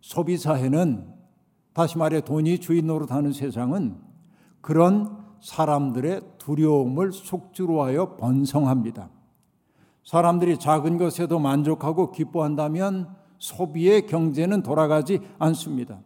소비 0.00 0.36
사회는 0.36 1.12
다시 1.72 1.98
말해 1.98 2.20
돈이 2.20 2.58
주인 2.58 2.86
노릇하는 2.86 3.32
세상은 3.32 3.96
그런 4.60 5.18
사람들의 5.40 6.20
두려움을 6.38 7.12
속주로 7.12 7.82
하여 7.82 8.16
번성합니다. 8.16 9.10
사람들이 10.04 10.58
작은 10.58 10.98
것에도 10.98 11.38
만족하고 11.38 12.10
기뻐한다면 12.10 13.14
소비의 13.38 14.06
경제는 14.06 14.62
돌아가지 14.62 15.20
않습니다. 15.38 16.00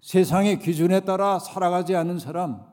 세상의 0.00 0.60
기준에 0.60 1.00
따라 1.00 1.38
살아가지 1.38 1.96
않는 1.96 2.18
사람, 2.18 2.64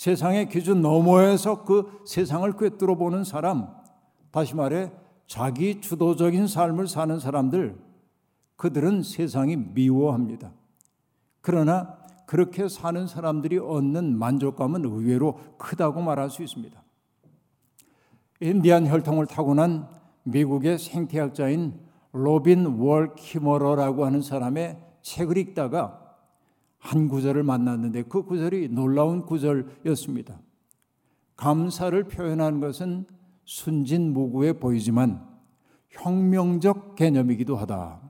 세상의 0.00 0.48
기준 0.48 0.80
너머에서 0.80 1.64
그 1.64 2.00
세상을 2.06 2.50
꿰뚫어 2.56 2.94
보는 2.94 3.22
사람, 3.22 3.68
다시 4.30 4.56
말해 4.56 4.90
자기 5.26 5.82
주도적인 5.82 6.46
삶을 6.46 6.88
사는 6.88 7.20
사람들, 7.20 7.78
그들은 8.56 9.02
세상이 9.02 9.56
미워합니다. 9.56 10.52
그러나 11.42 11.98
그렇게 12.24 12.66
사는 12.66 13.06
사람들이 13.06 13.58
얻는 13.58 14.16
만족감은 14.16 14.86
의외로 14.86 15.38
크다고 15.58 16.00
말할 16.00 16.30
수 16.30 16.42
있습니다. 16.42 16.82
인디안 18.40 18.86
혈통을 18.86 19.26
타고난 19.26 19.86
미국의 20.22 20.78
생태학자인 20.78 21.78
로빈 22.12 22.64
월 22.78 23.14
키머러라고 23.16 24.06
하는 24.06 24.22
사람의 24.22 24.78
책을 25.02 25.36
읽다가 25.36 26.09
한 26.80 27.08
구절을 27.08 27.42
만났는데 27.42 28.04
그 28.04 28.24
구절이 28.24 28.70
놀라운 28.70 29.24
구절이었습니다. 29.24 30.40
감사를 31.36 32.02
표현하는 32.04 32.60
것은 32.60 33.06
순진무구해 33.44 34.54
보이지만 34.54 35.26
혁명적 35.90 36.96
개념이기도 36.96 37.56
하다. 37.56 38.00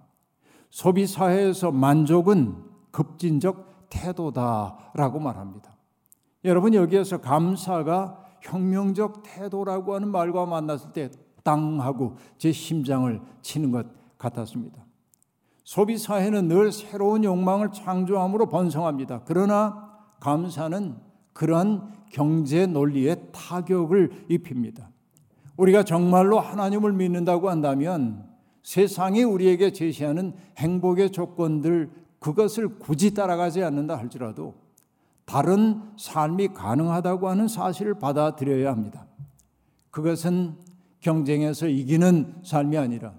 소비 0.70 1.06
사회에서 1.06 1.72
만족은 1.72 2.56
급진적 2.90 3.88
태도다라고 3.90 5.18
말합니다. 5.18 5.76
여러분 6.44 6.74
여기에서 6.74 7.20
감사가 7.20 8.24
혁명적 8.40 9.22
태도라고 9.24 9.94
하는 9.94 10.08
말과 10.08 10.46
만났을 10.46 10.92
때 10.92 11.10
땅하고 11.42 12.16
제 12.38 12.52
심장을 12.52 13.20
치는 13.42 13.72
것 13.72 13.86
같았습니다. 14.16 14.84
소비 15.64 15.98
사회는 15.98 16.48
늘 16.48 16.72
새로운 16.72 17.24
욕망을 17.24 17.70
창조함으로 17.72 18.48
번성합니다. 18.48 19.22
그러나 19.24 19.90
감사는 20.20 20.96
그런 21.32 21.92
경제 22.10 22.66
논리에 22.66 23.16
타격을 23.32 24.26
입힙니다. 24.28 24.90
우리가 25.56 25.84
정말로 25.84 26.40
하나님을 26.40 26.92
믿는다고 26.92 27.50
한다면 27.50 28.24
세상이 28.62 29.22
우리에게 29.22 29.72
제시하는 29.72 30.34
행복의 30.58 31.12
조건들 31.12 31.90
그것을 32.18 32.78
굳이 32.78 33.14
따라가지 33.14 33.62
않는다 33.62 33.96
할지라도 33.96 34.54
다른 35.24 35.80
삶이 35.96 36.48
가능하다고 36.48 37.28
하는 37.28 37.48
사실을 37.48 37.94
받아들여야 37.94 38.70
합니다. 38.70 39.06
그것은 39.90 40.56
경쟁에서 41.00 41.66
이기는 41.68 42.34
삶이 42.42 42.76
아니라 42.76 43.14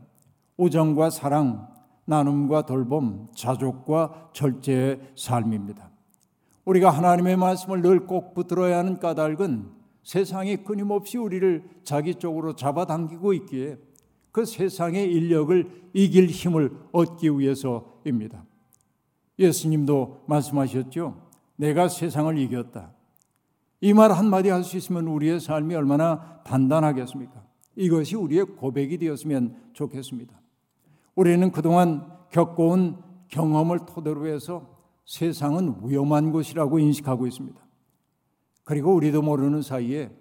우정과 0.57 1.09
사랑, 1.09 1.67
나눔과 2.05 2.65
돌봄, 2.65 3.27
자족과 3.35 4.31
절제의 4.33 4.99
삶입니다. 5.15 5.89
우리가 6.65 6.89
하나님의 6.89 7.37
말씀을 7.37 7.81
늘 7.81 8.05
꼭 8.07 8.33
붙들어야 8.33 8.77
하는 8.79 8.99
까닭은 8.99 9.69
세상이 10.03 10.57
끊임없이 10.63 11.17
우리를 11.17 11.63
자기 11.83 12.15
쪽으로 12.15 12.55
잡아당기고 12.55 13.33
있기에 13.33 13.77
그 14.31 14.45
세상의 14.45 15.11
인력을 15.11 15.89
이길 15.93 16.27
힘을 16.27 16.71
얻기 16.91 17.29
위해서입니다. 17.37 18.43
예수님도 19.39 20.23
말씀하셨죠. 20.27 21.29
내가 21.55 21.87
세상을 21.87 22.37
이겼다. 22.37 22.93
이 23.81 23.93
말 23.93 24.11
한마디 24.11 24.49
할 24.49 24.63
수 24.63 24.77
있으면 24.77 25.07
우리의 25.07 25.39
삶이 25.39 25.73
얼마나 25.75 26.41
단단하겠습니까? 26.43 27.43
이것이 27.75 28.15
우리의 28.15 28.45
고백이 28.45 28.97
되었으면 28.99 29.55
좋겠습니다. 29.73 30.39
우리는 31.15 31.51
그동안 31.51 32.09
겪어온 32.29 33.01
경험을 33.27 33.85
토대로 33.85 34.27
해서 34.27 34.67
세상은 35.05 35.75
위험한 35.83 36.31
곳이라고 36.31 36.79
인식하고 36.79 37.27
있습니다. 37.27 37.59
그리고 38.63 38.93
우리도 38.93 39.21
모르는 39.21 39.61
사이에 39.61 40.11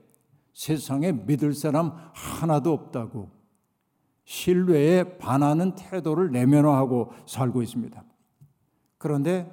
세상에 0.53 1.13
믿을 1.13 1.55
사람 1.55 1.93
하나도 2.15 2.73
없다고 2.73 3.31
신뢰에 4.25 5.19
반하는 5.19 5.75
태도를 5.75 6.31
내면화하고 6.33 7.13
살고 7.27 7.63
있습니다. 7.63 8.05
그런데 8.99 9.51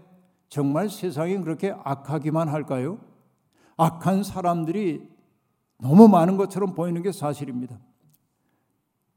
정말 0.49 0.89
세상이 0.89 1.37
그렇게 1.39 1.75
악하기만 1.83 2.47
할까요? 2.47 2.99
악한 3.75 4.23
사람들이 4.23 5.07
너무 5.79 6.07
많은 6.07 6.37
것처럼 6.37 6.73
보이는 6.73 7.01
게 7.03 7.11
사실입니다. 7.11 7.79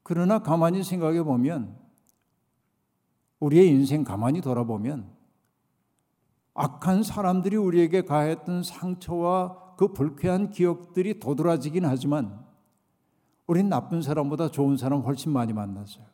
그러나 0.02 0.40
가만히 0.40 0.82
생각해 0.82 1.22
보면 1.22 1.76
우리의 3.40 3.68
인생 3.68 4.04
가만히 4.04 4.40
돌아보면 4.40 5.08
악한 6.54 7.02
사람들이 7.02 7.56
우리에게 7.56 8.02
가했던 8.02 8.62
상처와 8.62 9.74
그 9.76 9.88
불쾌한 9.88 10.50
기억들이 10.50 11.18
도드라지긴 11.18 11.86
하지만 11.86 12.38
우린 13.46 13.68
나쁜 13.68 14.02
사람보다 14.02 14.50
좋은 14.50 14.76
사람 14.76 15.00
훨씬 15.00 15.32
많이 15.32 15.52
만났어요. 15.52 16.04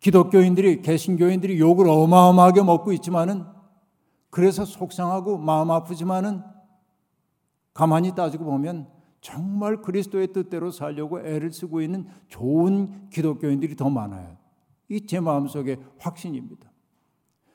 기독교인들이 0.00 0.82
개신교인들이 0.82 1.58
욕을 1.58 1.88
어마어마하게 1.88 2.62
먹고 2.62 2.92
있지만은 2.92 3.44
그래서 4.30 4.64
속상하고 4.64 5.38
마음 5.38 5.70
아프지만은 5.70 6.42
가만히 7.72 8.14
따지고 8.14 8.44
보면 8.44 8.88
정말 9.20 9.80
그리스도의 9.80 10.32
뜻대로 10.32 10.70
살려고 10.70 11.20
애를 11.20 11.50
쓰고 11.50 11.80
있는 11.80 12.06
좋은 12.28 13.08
기독교인들이 13.10 13.74
더 13.76 13.90
많아요. 13.90 14.36
이 14.88 15.06
제 15.06 15.20
마음속의 15.20 15.78
확신입니다. 15.98 16.70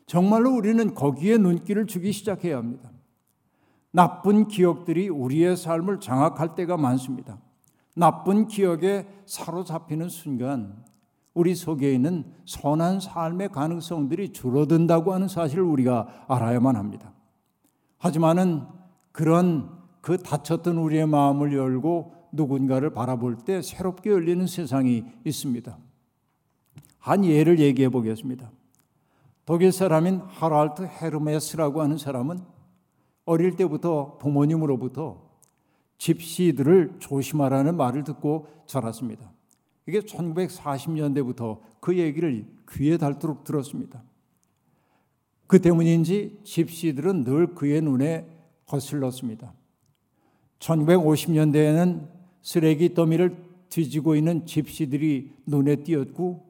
정말로 0.06 0.56
우리는 0.56 0.94
거기에 0.94 1.38
눈길을 1.38 1.86
주기 1.86 2.12
시작해야 2.12 2.58
합니다. 2.58 2.92
나쁜 3.92 4.48
기억들이 4.48 5.10
우리의 5.10 5.58
삶을 5.58 6.00
장악할 6.00 6.56
때가 6.56 6.78
많습니다. 6.78 7.40
나쁜 7.96 8.48
기억에 8.48 9.08
사로잡히는 9.26 10.10
순간 10.10 10.84
우리 11.34 11.56
속에 11.56 11.94
있는 11.94 12.26
선한 12.46 13.00
삶의 13.00 13.50
가능성들이 13.50 14.34
줄어든다고 14.34 15.14
하는 15.14 15.28
사실을 15.28 15.64
우리가 15.64 16.26
알아야만 16.28 16.76
합니다. 16.76 17.14
하지만은 17.98 18.66
그런 19.12 19.70
그 20.02 20.18
닫혔던 20.18 20.78
우리의 20.78 21.08
마음을 21.08 21.54
열고 21.54 22.14
누군가를 22.32 22.92
바라볼 22.94 23.38
때 23.38 23.62
새롭게 23.62 24.12
열리는 24.12 24.46
세상이 24.48 25.04
있습니다. 25.26 25.78
한 27.00 27.26
예를 27.26 27.60
얘기해 27.60 27.90
보겠습니다. 27.90 28.52
독일 29.46 29.72
사람인 29.72 30.22
하랄트 30.28 30.84
헤르메스라고 30.84 31.82
하는 31.82 31.98
사람은 31.98 32.40
어릴 33.26 33.56
때부터 33.56 34.18
부모님으로부터 34.20 35.30
집시들을 35.98 36.98
조심하라는 37.00 37.76
말을 37.76 38.04
듣고 38.04 38.48
자랐습니다. 38.66 39.32
이게 39.88 40.02
1940년대부터 40.02 41.60
그 41.80 41.98
얘기를 41.98 42.46
귀에 42.72 42.98
닳도록 42.98 43.44
들었습니다. 43.44 44.04
그 45.48 45.60
때문인지 45.60 46.42
집시들은 46.44 47.24
늘 47.24 47.56
그의 47.56 47.82
눈에 47.82 48.28
거슬렀습니다. 48.68 49.52
1950년대에는 50.60 52.08
쓰레기 52.42 52.94
더미를 52.94 53.36
뒤지고 53.70 54.16
있는 54.16 54.46
집시들이 54.46 55.32
눈에 55.48 55.78
띄었고 55.78 56.49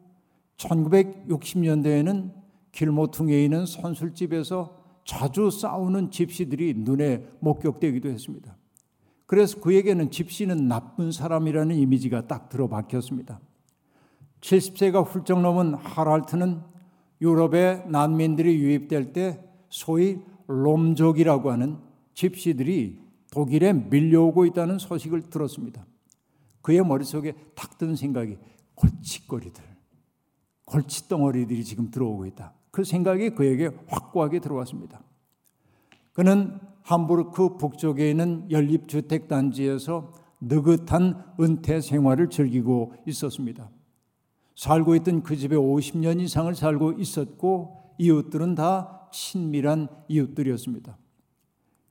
1960년대에는 0.60 2.32
길모퉁이에 2.72 3.44
있는 3.44 3.66
선술집에서 3.66 4.78
자주 5.06 5.50
싸우는 5.50 6.12
집시들이 6.12 6.76
눈에 6.76 7.26
목격되기도 7.40 8.10
했습니다. 8.10 8.56
그래서 9.26 9.60
그에게는 9.60 10.12
집시는 10.12 10.68
나쁜 10.68 11.12
사람이라는 11.12 11.76
이미지가 11.76 12.28
딱 12.28 12.50
들어박혔습니다. 12.50 13.40
70세가 14.42 15.06
훌쩍 15.06 15.42
넘은 15.42 15.76
하랄트는 15.76 16.62
유럽의 17.22 17.86
난민들이 17.88 18.56
유입될 18.60 19.14
때 19.14 19.44
소위 19.70 20.20
롬족이라고 20.48 21.52
하는 21.52 21.78
집시들이 22.14 23.00
독일에 23.32 23.74
밀려오고 23.74 24.46
있다는 24.46 24.80
소식을 24.80 25.30
들었습니다. 25.30 25.86
그의 26.62 26.84
머릿속에 26.86 27.34
탁 27.56 27.78
든 27.78 27.96
생각이 27.96 28.38
골칫거리들, 28.76 29.64
골칫덩어리들이 30.70 31.64
지금 31.64 31.92
들어오고 31.92 32.26
있다. 32.28 32.54
그 32.72 32.84
생각이 32.84 33.32
그에게 33.32 33.70
확고하게 33.88 34.40
들어왔습니다. 34.40 35.02
그는 36.14 36.60
함부르크 36.84 37.58
북쪽에 37.58 38.10
있는 38.10 38.50
연립주택 38.52 39.28
단지에서 39.28 40.14
느긋한 40.42 41.34
은퇴 41.40 41.82
생활을 41.82 42.30
즐기고 42.30 42.94
있었습니다. 43.06 43.70
살고 44.56 44.96
있던 44.96 45.24
그 45.24 45.36
집에 45.36 45.56
50년 45.56 46.20
이상을 46.20 46.54
살고 46.54 46.94
있었고 46.94 47.96
이웃들은 47.98 48.56
다 48.56 49.08
친밀한 49.12 49.88
이웃들이었습니다. 50.08 50.98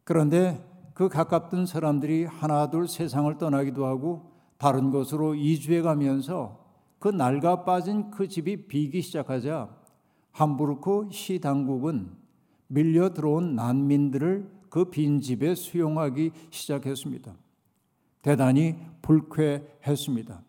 그런데 0.04 0.64
그 0.94 1.08
가깝던 1.08 1.66
사람들이 1.66 2.24
하나둘 2.24 2.88
세상을 2.88 3.38
떠나기도 3.38 3.86
하고 3.86 4.32
다른 4.56 4.90
곳으로 4.90 5.34
이주해 5.34 5.82
가면서 5.82 6.67
그 6.98 7.08
낡아 7.08 7.64
빠진 7.64 8.10
그 8.10 8.28
집이 8.28 8.66
비기 8.66 9.02
시작하자 9.02 9.68
함부르크 10.32 11.08
시 11.10 11.40
당국은 11.40 12.10
밀려 12.66 13.12
들어온 13.14 13.54
난민들을 13.54 14.50
그 14.68 14.86
빈집에 14.86 15.54
수용하기 15.54 16.32
시작했습니다. 16.50 17.34
대단히 18.22 18.76
불쾌했습니다. 19.00 20.42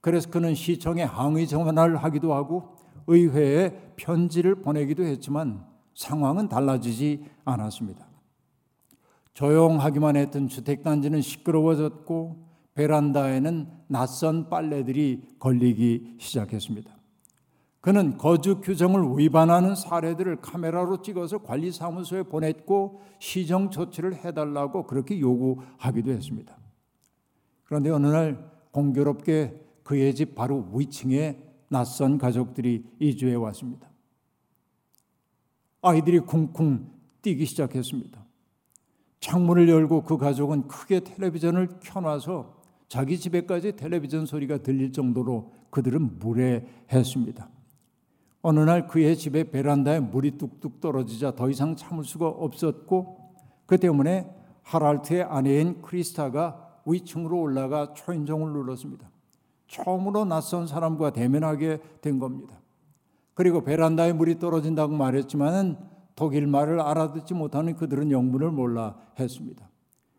그래서 0.00 0.30
그는 0.30 0.54
시청에 0.54 1.02
항의 1.02 1.48
전화를 1.48 1.96
하기도 1.96 2.34
하고 2.34 2.76
의회에 3.08 3.94
편지를 3.96 4.56
보내기도 4.56 5.02
했지만 5.02 5.64
상황은 5.94 6.48
달라지지 6.48 7.24
않았습니다. 7.44 8.06
조용하기만 9.34 10.16
했던 10.16 10.48
주택단지는 10.48 11.20
시끄러워졌고 11.20 12.45
베란다에는 12.76 13.68
낯선 13.88 14.48
빨래들이 14.48 15.22
걸리기 15.38 16.16
시작했습니다. 16.18 16.94
그는 17.80 18.18
거주 18.18 18.60
규정을 18.60 19.18
위반하는 19.18 19.74
사례들을 19.74 20.40
카메라로 20.40 21.02
찍어서 21.02 21.38
관리사무소에 21.38 22.24
보냈고 22.24 23.00
시정 23.18 23.70
조치를 23.70 24.24
해달라고 24.24 24.86
그렇게 24.86 25.18
요구하기도 25.18 26.10
했습니다. 26.10 26.56
그런데 27.64 27.90
어느 27.90 28.08
날 28.08 28.50
공교롭게 28.72 29.60
그의 29.82 30.14
집 30.14 30.34
바로 30.34 30.68
위층에 30.74 31.42
낯선 31.68 32.18
가족들이 32.18 32.84
이주해 32.98 33.34
왔습니다. 33.34 33.88
아이들이 35.80 36.18
쿵쿵 36.18 36.90
뛰기 37.22 37.46
시작했습니다. 37.46 38.24
창문을 39.20 39.68
열고 39.68 40.02
그 40.02 40.18
가족은 40.18 40.68
크게 40.68 41.00
텔레비전을 41.00 41.78
켜놔서 41.80 42.56
자기 42.88 43.18
집에까지 43.18 43.76
텔레비전 43.76 44.26
소리가 44.26 44.58
들릴 44.58 44.92
정도로 44.92 45.52
그들은 45.70 46.18
무례했습니다. 46.18 47.48
어느 48.42 48.60
날 48.60 48.86
그의 48.86 49.16
집에 49.16 49.50
베란다에 49.50 49.98
물이 50.00 50.38
뚝뚝 50.38 50.80
떨어지자 50.80 51.34
더 51.34 51.50
이상 51.50 51.74
참을 51.74 52.04
수가 52.04 52.28
없었고 52.28 53.18
그 53.66 53.78
때문에 53.78 54.32
하랄트의 54.62 55.24
아내인 55.24 55.82
크리스타가 55.82 56.80
위층으로 56.86 57.40
올라가 57.40 57.92
초인종을 57.92 58.52
눌렀습니다. 58.52 59.10
처음으로 59.66 60.24
낯선 60.24 60.68
사람과 60.68 61.10
대면하게 61.10 61.80
된 62.00 62.20
겁니다. 62.20 62.60
그리고 63.34 63.64
베란다에 63.64 64.12
물이 64.12 64.38
떨어진다고 64.38 64.94
말했지만은 64.94 65.76
독일 66.14 66.46
말을 66.46 66.80
알아듣지 66.80 67.34
못하는 67.34 67.74
그들은 67.74 68.10
영문을 68.10 68.50
몰라 68.50 68.96
했습니다. 69.18 69.68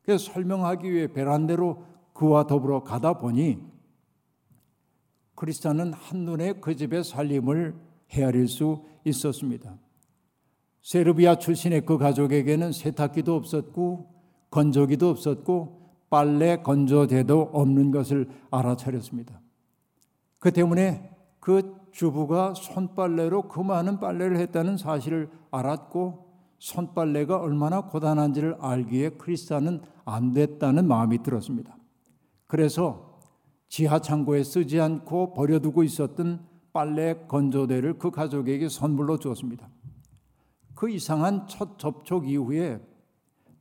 그래서 0.04 0.32
설명하기 0.32 0.92
위해 0.92 1.08
베란다로 1.08 1.84
그와 2.18 2.48
더불어 2.48 2.82
가다 2.82 3.14
보니 3.14 3.60
크리스찬은 5.36 5.94
한눈에 5.94 6.54
그 6.54 6.76
집의 6.76 7.04
살림을 7.04 7.76
헤아릴 8.10 8.48
수 8.48 8.84
있었습니다. 9.06 9.78
세르비아 10.82 11.36
출신의 11.36 11.86
그 11.86 12.00
가족에게는 12.00 12.72
세탁기도 12.72 13.36
없었고 13.36 14.10
건조기도 14.50 15.10
없었고 15.10 15.92
빨래 16.10 16.64
건조대도 16.64 17.52
없는 17.54 17.92
것을 17.92 18.28
알아차렸습니다. 18.50 19.40
그 20.40 20.52
때문에 20.52 21.12
그 21.40 21.76
주부가 21.92 22.56
손빨래로 22.56 23.44
그 23.44 23.60
많은 23.60 24.00
빨래를 24.00 24.38
했다는 24.38 24.78
사실을 24.78 25.30
알았고 25.52 26.26
손빨래가 26.58 27.38
얼마나 27.38 27.82
고단한지를 27.82 28.58
알기에 28.60 29.10
크리스타는 29.10 29.82
안 30.04 30.34
됐다는 30.34 30.88
마음이 30.88 31.22
들었습니다. 31.22 31.77
그래서 32.48 33.20
지하 33.70 34.00
창고에 34.00 34.44
쓰지 34.44 34.80
않고 34.80 35.34
버려두고 35.34 35.84
있었던 35.84 36.46
빨래 36.72 37.16
건조대를 37.28 37.98
그 38.00 38.12
가족에게 38.12 38.70
선물로 38.70 39.18
주었습니다. 39.20 39.70
그 40.74 40.90
이상한 40.90 41.48
첫 41.48 41.78
접촉 41.78 42.30
이후에 42.30 42.80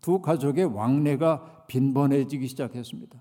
두 0.00 0.20
가족의 0.20 0.66
왕래가 0.66 1.64
빈번해지기 1.66 2.46
시작했습니다. 2.46 3.20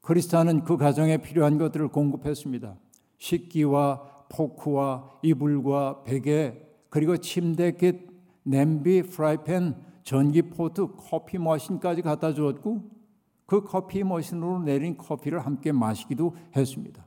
크리스타는 0.00 0.64
그 0.64 0.76
가정에 0.76 1.18
필요한 1.18 1.58
것들을 1.58 1.88
공급했습니다. 1.88 2.76
식기와 3.18 4.26
포크와 4.28 5.18
이불과 5.22 6.02
베개 6.04 6.60
그리고 6.88 7.16
침대 7.16 7.72
깃 7.72 8.08
냄비, 8.42 9.02
프라이팬, 9.02 9.74
전기 10.02 10.42
포트, 10.42 10.86
커피 10.96 11.38
머신까지 11.38 12.02
갖다 12.02 12.34
주었고 12.34 12.93
그 13.54 13.62
커피 13.62 14.02
머신으로 14.02 14.58
내린 14.58 14.96
커피를 14.96 15.38
함께 15.38 15.70
마시기도 15.70 16.34
했습니다. 16.56 17.06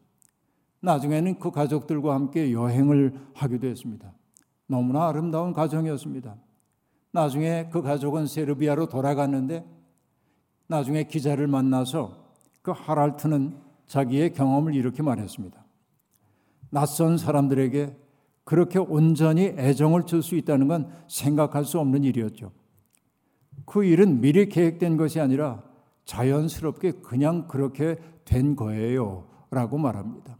나중에는 0.79 1.39
그 1.39 1.51
가족들과 1.51 2.13
함께 2.15 2.53
여행을 2.53 3.19
하기도 3.33 3.67
했습니다. 3.67 4.13
너무나 4.65 5.09
아름다운 5.09 5.51
가정이었습니다. 5.51 6.37
나중에 7.11 7.67
그 7.69 7.81
가족은 7.81 8.27
세르비아로 8.27 8.87
돌아갔는데 8.87 9.65
나중에 10.67 11.03
기자를 11.03 11.47
만나서 11.47 12.15
그 12.61 12.71
하랄트는 12.71 13.57
자기의 13.87 14.33
경험을 14.33 14.73
이렇게 14.73 15.03
말했습니다. 15.03 15.65
낯선 16.69 17.17
사람들에게 17.17 17.93
그렇게 18.45 18.79
온전히 18.79 19.47
애정을 19.47 20.05
줄 20.05 20.23
수 20.23 20.35
있다는 20.35 20.69
건 20.69 20.89
생각할 21.09 21.65
수 21.65 21.77
없는 21.77 22.05
일이었죠. 22.05 22.53
그 23.65 23.83
일은 23.83 24.21
미리 24.21 24.47
계획된 24.47 24.95
것이 24.95 25.19
아니라 25.19 25.66
자연스럽게 26.07 26.93
그냥 27.03 27.47
그렇게 27.47 27.97
된 28.25 28.55
거예요. 28.55 29.27
라고 29.51 29.77
말합니다. 29.77 30.37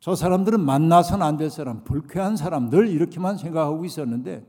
저 0.00 0.14
사람들은 0.14 0.60
만나선 0.60 1.22
안 1.22 1.36
될 1.36 1.50
사람, 1.50 1.84
불쾌한 1.84 2.36
사람, 2.36 2.70
늘 2.70 2.88
이렇게만 2.88 3.36
생각하고 3.36 3.84
있었는데 3.84 4.46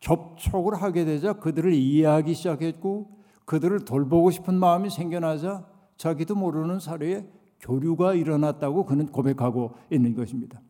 접촉을 0.00 0.80
하게 0.80 1.04
되자 1.04 1.34
그들을 1.34 1.72
이해하기 1.74 2.32
시작했고 2.34 3.18
그들을 3.44 3.84
돌보고 3.84 4.30
싶은 4.30 4.54
마음이 4.54 4.88
생겨나자 4.90 5.66
자기도 5.98 6.34
모르는 6.34 6.80
사례에 6.80 7.28
교류가 7.60 8.14
일어났다고 8.14 8.86
그는 8.86 9.06
고백하고 9.06 9.74
있는 9.90 10.14
것입니다. 10.14 10.62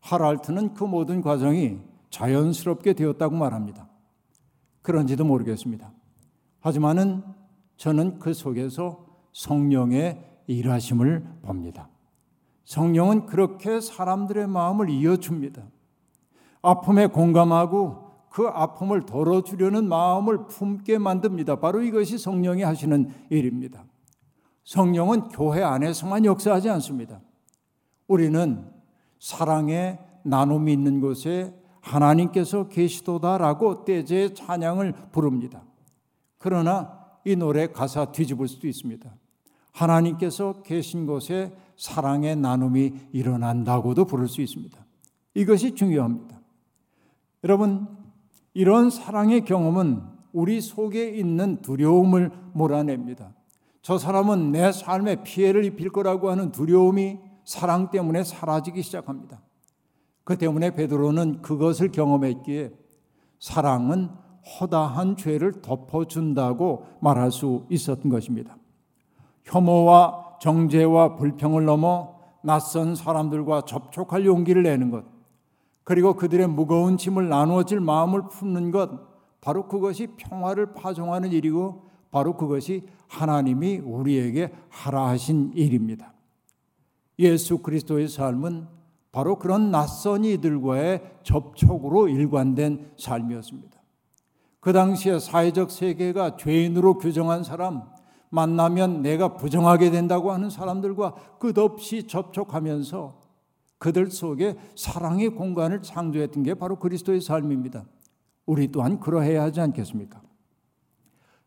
하랄트는 0.00 0.72
그 0.72 0.84
모든 0.84 1.20
과정이 1.20 1.80
자연스럽게 2.08 2.94
되었다고 2.94 3.36
말합니다. 3.36 3.88
그런지도 4.84 5.24
모르겠습니다. 5.24 5.90
하지만은 6.60 7.24
저는 7.78 8.18
그 8.18 8.34
속에서 8.34 9.06
성령의 9.32 10.22
일하심을 10.46 11.24
봅니다. 11.42 11.88
성령은 12.66 13.24
그렇게 13.24 13.80
사람들의 13.80 14.46
마음을 14.46 14.90
이어줍니다. 14.90 15.62
아픔에 16.60 17.06
공감하고 17.06 18.04
그 18.28 18.46
아픔을 18.46 19.06
덜어주려는 19.06 19.88
마음을 19.88 20.46
품게 20.48 20.98
만듭니다. 20.98 21.60
바로 21.60 21.80
이것이 21.80 22.18
성령이 22.18 22.62
하시는 22.62 23.10
일입니다. 23.30 23.84
성령은 24.64 25.28
교회 25.28 25.62
안에서만 25.62 26.26
역사하지 26.26 26.68
않습니다. 26.68 27.20
우리는 28.06 28.70
사랑의 29.18 29.98
나눔이 30.24 30.70
있는 30.70 31.00
곳에 31.00 31.54
하나님께서 31.84 32.68
계시도다라고 32.68 33.84
때제 33.84 34.32
찬양을 34.34 34.94
부릅니다. 35.12 35.62
그러나 36.38 36.98
이 37.24 37.36
노래 37.36 37.68
가사 37.68 38.06
뒤집을 38.06 38.48
수도 38.48 38.66
있습니다. 38.66 39.14
하나님께서 39.72 40.62
계신 40.62 41.06
곳에 41.06 41.54
사랑의 41.76 42.36
나눔이 42.36 43.08
일어난다고도 43.12 44.06
부를 44.06 44.28
수 44.28 44.40
있습니다. 44.40 44.78
이것이 45.34 45.74
중요합니다. 45.74 46.40
여러분, 47.42 47.86
이런 48.54 48.88
사랑의 48.88 49.44
경험은 49.44 50.02
우리 50.32 50.60
속에 50.60 51.10
있는 51.10 51.60
두려움을 51.60 52.30
몰아냅니다. 52.52 53.34
저 53.82 53.98
사람은 53.98 54.52
내 54.52 54.72
삶에 54.72 55.22
피해를 55.22 55.64
입힐 55.64 55.90
거라고 55.90 56.30
하는 56.30 56.50
두려움이 56.52 57.18
사랑 57.44 57.90
때문에 57.90 58.24
사라지기 58.24 58.82
시작합니다. 58.82 59.43
그 60.24 60.36
때문에 60.38 60.70
베드로는 60.74 61.42
그것을 61.42 61.92
경험했기에 61.92 62.72
사랑은 63.38 64.08
허다한 64.58 65.16
죄를 65.16 65.62
덮어준다고 65.62 66.86
말할 67.00 67.30
수 67.30 67.66
있었던 67.70 68.10
것입니다. 68.10 68.56
혐오와 69.44 70.38
정죄와 70.40 71.16
불평을 71.16 71.64
넘어 71.64 72.14
낯선 72.42 72.94
사람들과 72.94 73.62
접촉할 73.62 74.26
용기를 74.26 74.62
내는 74.62 74.90
것, 74.90 75.04
그리고 75.82 76.14
그들의 76.14 76.46
무거운 76.48 76.96
짐을 76.96 77.28
나누어질 77.28 77.80
마음을 77.80 78.28
품는 78.28 78.70
것, 78.70 78.90
바로 79.40 79.68
그것이 79.68 80.08
평화를 80.16 80.72
파종하는 80.72 81.32
일이고, 81.32 81.88
바로 82.10 82.36
그것이 82.36 82.86
하나님이 83.08 83.78
우리에게 83.78 84.52
하라 84.68 85.08
하신 85.08 85.52
일입니다. 85.54 86.14
예수 87.18 87.58
그리스도의 87.58 88.08
삶은 88.08 88.66
바로 89.14 89.38
그런 89.38 89.70
낯선 89.70 90.24
이들과의 90.24 91.00
접촉으로 91.22 92.08
일관된 92.08 92.94
삶이었습니다. 92.98 93.80
그 94.58 94.72
당시에 94.72 95.20
사회적 95.20 95.70
세계가 95.70 96.36
죄인으로 96.36 96.98
규정한 96.98 97.44
사람, 97.44 97.84
만나면 98.30 99.02
내가 99.02 99.36
부정하게 99.36 99.92
된다고 99.92 100.32
하는 100.32 100.50
사람들과 100.50 101.14
끝없이 101.38 102.08
접촉하면서 102.08 103.20
그들 103.78 104.10
속에 104.10 104.56
사랑의 104.74 105.28
공간을 105.28 105.82
창조했던 105.82 106.42
게 106.42 106.54
바로 106.54 106.80
그리스도의 106.80 107.20
삶입니다. 107.20 107.84
우리 108.46 108.72
또한 108.72 108.98
그러해야 108.98 109.44
하지 109.44 109.60
않겠습니까? 109.60 110.20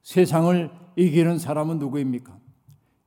세상을 0.03 0.71
이기는 0.95 1.37
사람은 1.37 1.79
누구입니까? 1.79 2.37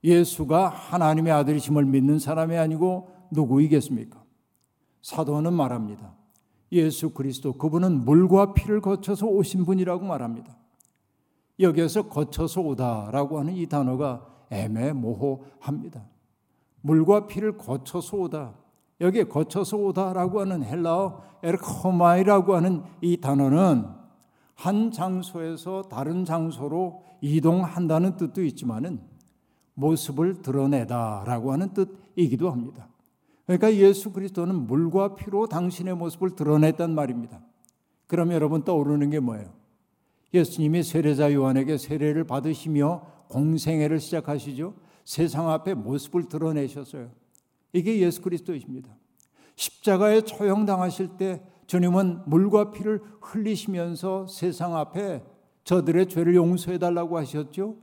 예수가 0.03 0.69
하나님의 0.69 1.33
아들이심을 1.33 1.85
믿는 1.85 2.19
사람이 2.19 2.55
아니고 2.55 3.09
누구이겠습니까? 3.31 4.20
사도는 5.01 5.53
말합니다. 5.53 6.13
예수 6.71 7.09
그리스도 7.11 7.53
그분은 7.53 8.05
물과 8.05 8.53
피를 8.53 8.81
거쳐서 8.81 9.27
오신 9.27 9.65
분이라고 9.65 10.05
말합니다. 10.05 10.55
여기에서 11.59 12.07
거쳐서 12.07 12.61
오다라고 12.61 13.39
하는 13.39 13.53
이 13.55 13.67
단어가 13.67 14.25
애매모호합니다. 14.49 16.03
물과 16.81 17.27
피를 17.27 17.57
거쳐서 17.57 18.17
오다. 18.17 18.53
여기에 18.99 19.25
거쳐서 19.25 19.77
오다라고 19.77 20.41
하는 20.41 20.63
헬라어 20.63 21.23
에르코마이라고 21.43 22.55
하는 22.55 22.83
이 23.01 23.17
단어는 23.17 23.85
한 24.55 24.91
장소에서 24.91 25.83
다른 25.83 26.23
장소로 26.23 27.03
이동한다는 27.21 28.17
뜻도 28.17 28.43
있지만은 28.43 29.01
모습을 29.73 30.41
드러내다라고 30.41 31.51
하는 31.51 31.73
뜻이기도 31.73 32.51
합니다. 32.51 32.90
그러니까 33.51 33.75
예수 33.75 34.13
그리스도는 34.13 34.65
물과 34.65 35.15
피로 35.15 35.45
당신의 35.45 35.95
모습을 35.95 36.35
드러냈단 36.35 36.95
말입니다. 36.95 37.41
그럼 38.07 38.31
여러분 38.31 38.63
떠오르는 38.63 39.09
게 39.09 39.19
뭐예요? 39.19 39.51
예수님이 40.33 40.83
세례자 40.83 41.33
요한에게 41.33 41.77
세례를 41.77 42.23
받으시며 42.23 43.01
공생애를 43.27 43.99
시작하시죠. 43.99 44.73
세상 45.03 45.49
앞에 45.49 45.73
모습을 45.73 46.29
드러내셨어요. 46.29 47.11
이게 47.73 47.99
예수 47.99 48.21
그리스도이십니다. 48.21 48.95
십자가에 49.57 50.21
처형당하실 50.21 51.17
때 51.17 51.43
주님은 51.67 52.21
물과 52.27 52.71
피를 52.71 53.01
흘리시면서 53.19 54.27
세상 54.27 54.77
앞에 54.77 55.25
저들의 55.65 56.07
죄를 56.07 56.35
용서해 56.35 56.77
달라고 56.77 57.17
하셨죠. 57.17 57.75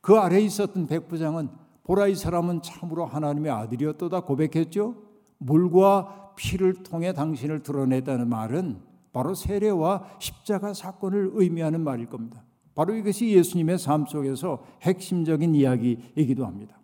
그 0.00 0.14
아래에 0.14 0.40
있었던 0.42 0.86
백부장은 0.86 1.48
보라 1.84 2.08
이 2.08 2.14
사람은 2.14 2.62
참으로 2.62 3.06
하나님의 3.06 3.50
아들이었도다 3.50 4.20
고백했죠. 4.20 4.94
물과 5.38 6.34
피를 6.36 6.82
통해 6.82 7.12
당신을 7.12 7.62
드러냈다는 7.62 8.28
말은 8.28 8.80
바로 9.12 9.34
세례와 9.34 10.04
십자가 10.18 10.72
사건을 10.72 11.30
의미하는 11.34 11.82
말일 11.82 12.06
겁니다. 12.06 12.44
바로 12.74 12.94
이것이 12.94 13.30
예수님의 13.30 13.78
삶 13.78 14.06
속에서 14.06 14.62
핵심적인 14.82 15.54
이야기이기도 15.54 16.46
합니다. 16.46 16.78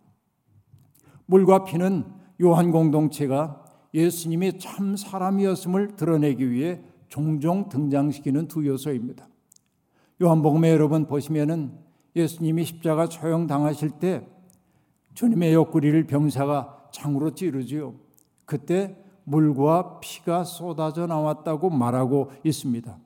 물과 1.25 1.63
피는 1.63 2.05
요한 2.41 2.71
공동체가 2.71 3.63
예수님이 3.93 4.59
참 4.59 4.95
사람이었음을 4.95 5.95
드러내기 5.95 6.51
위해 6.51 6.81
종종 7.07 7.69
등장시키는 7.69 8.47
두 8.47 8.65
요소입니다. 8.67 9.27
요한복음에 10.21 10.71
여러분 10.71 11.07
보시면은 11.07 11.77
예수님이 12.15 12.65
십자가 12.65 13.07
처형 13.07 13.47
당하실 13.47 13.91
때 13.99 14.27
주님의 15.17 15.55
옆구리를 15.55 16.05
병사가 16.05 16.89
창으로 16.91 17.33
찌르지요. 17.33 17.95
그때 18.45 18.95
물과 19.23 19.99
피가 19.99 20.43
쏟아져 20.43 21.07
나왔다고 21.07 21.71
말하고 21.71 22.31
있습니다. 22.43 22.99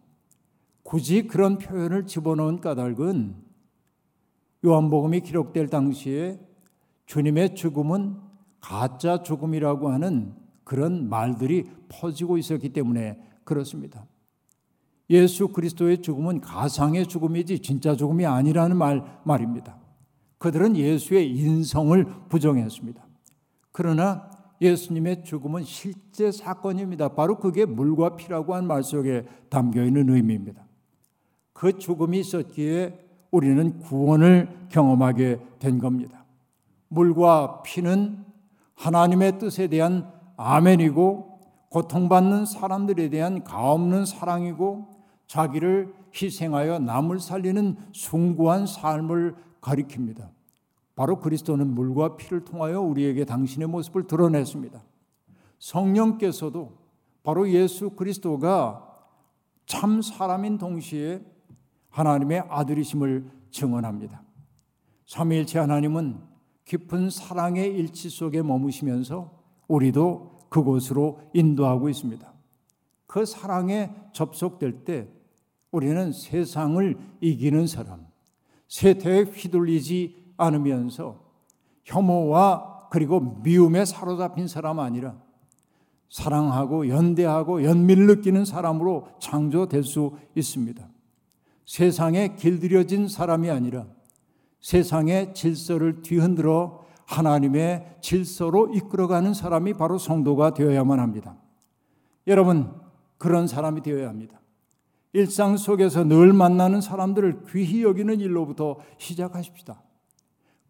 굳이 0.84 1.26
그런 1.26 1.58
표현을 1.58 2.08
집어넣은 2.08 2.60
까닭은 2.60 3.36
요한복음이 4.66 5.22
기록될 5.22 5.70
당시에 5.70 6.38
주님의 7.06 7.56
죽음은 7.56 8.18
가짜 8.60 9.24
죽음이라고 9.24 9.88
하는 9.88 10.34
그런 10.66 11.08
말들이 11.08 11.70
퍼지고 11.88 12.38
있었기 12.38 12.74
때문에 12.74 13.22
그렇습니다. 13.46 14.06
예수 15.10 15.48
그리스도의 15.48 16.02
죽음은 16.02 16.42
가상의 16.42 17.08
죽음이지 17.08 17.60
진짜 17.60 17.96
죽음이 17.96 18.26
아니라는 18.26 18.76
말, 18.76 19.02
말입니다. 19.24 19.80
그들은 20.42 20.76
예수의 20.76 21.30
인성을 21.38 22.04
부정했습니다. 22.28 23.00
그러나 23.72 24.28
예수님의 24.60 25.24
죽음은 25.24 25.64
실제 25.64 26.32
사건입니다. 26.32 27.10
바로 27.10 27.38
그게 27.38 27.64
물과 27.66 28.16
피라고 28.16 28.56
한 28.56 28.66
말 28.66 28.84
속에 28.84 29.26
담겨 29.50 29.84
있는 29.84 30.10
의미입니다. 30.10 30.64
그 31.54 31.78
죽음이 31.78 32.20
있었기에 32.20 33.00
우리는 33.30 33.80
구원을 33.82 34.50
경험하게 34.70 35.40
된 35.60 35.78
겁니다. 35.78 36.26
물과 36.88 37.62
피는 37.62 38.26
하나님의 38.74 39.38
뜻에 39.38 39.68
대한 39.68 40.12
아멘이고 40.38 41.40
고통받는 41.70 42.48
사람들에 42.48 43.10
대한 43.10 43.44
가없는 43.44 44.08
사랑이고 44.08 44.88
자기를 45.28 45.94
희생하여 46.20 46.80
남을 46.80 47.20
살리는 47.20 47.78
숭고한 47.92 48.66
삶을 48.66 49.36
가리킵니다. 49.62 50.30
바로 50.96 51.20
그리스도는 51.20 51.74
물과 51.74 52.18
피를 52.18 52.44
통하여 52.44 52.82
우리에게 52.82 53.26
당신의 53.26 53.68
모습을 53.68 54.08
드러냈습니다. 54.08 54.84
성령께서도 55.60 56.78
바로 57.24 57.50
예수 57.50 57.92
그리스도가 57.92 58.88
참 59.66 60.02
사람인 60.02 60.58
동시에 60.58 61.24
하나님의 61.90 62.46
아들이심을 62.50 63.30
증언합니다. 63.52 64.24
삼위일체 65.06 65.60
하나님은 65.60 66.20
깊은 66.66 67.10
사랑의 67.10 67.74
일치 67.76 68.10
속에 68.10 68.42
머무시면서 68.42 69.32
우리도 69.68 70.40
그곳으로 70.50 71.22
인도하고 71.34 71.90
있습니다. 71.90 72.32
그 73.08 73.26
사랑에 73.26 73.94
접속될 74.14 74.86
때 74.86 75.10
우리는 75.72 76.12
세상을 76.12 76.98
이기는 77.22 77.68
사람, 77.68 78.08
세태에 78.72 79.24
휘둘리지 79.24 80.34
않으면서 80.38 81.20
혐오와 81.84 82.88
그리고 82.90 83.20
미움에 83.20 83.84
사로잡힌 83.84 84.48
사람 84.48 84.80
아니라 84.80 85.22
사랑하고 86.10 86.88
연대하고 86.88 87.66
연민을 87.66 88.08
느끼는 88.08 88.46
사람으로 88.46 89.10
창조될 89.20 89.84
수 89.84 90.18
있습니다. 90.36 90.88
세상에 91.66 92.36
길들여진 92.36 93.10
사람이 93.10 93.50
아니라 93.50 93.88
세상의 94.62 95.34
질서를 95.34 96.02
뒤흔들어 96.02 96.86
하나님의 97.06 97.98
질서로 98.00 98.74
이끌어가는 98.74 99.34
사람이 99.34 99.74
바로 99.74 99.98
성도가 99.98 100.54
되어야만 100.54 101.00
합니다. 101.00 101.36
여러분, 102.26 102.74
그런 103.18 103.48
사람이 103.48 103.82
되어야 103.82 104.08
합니다. 104.08 104.41
일상 105.14 105.58
속에서 105.58 106.04
늘 106.04 106.34
만나는 106.34 106.82
사람들을 106.82 107.46
귀히 107.50 107.84
여기는 107.84 108.20
일로부터 108.20 108.78
시작하십시다. 108.98 109.82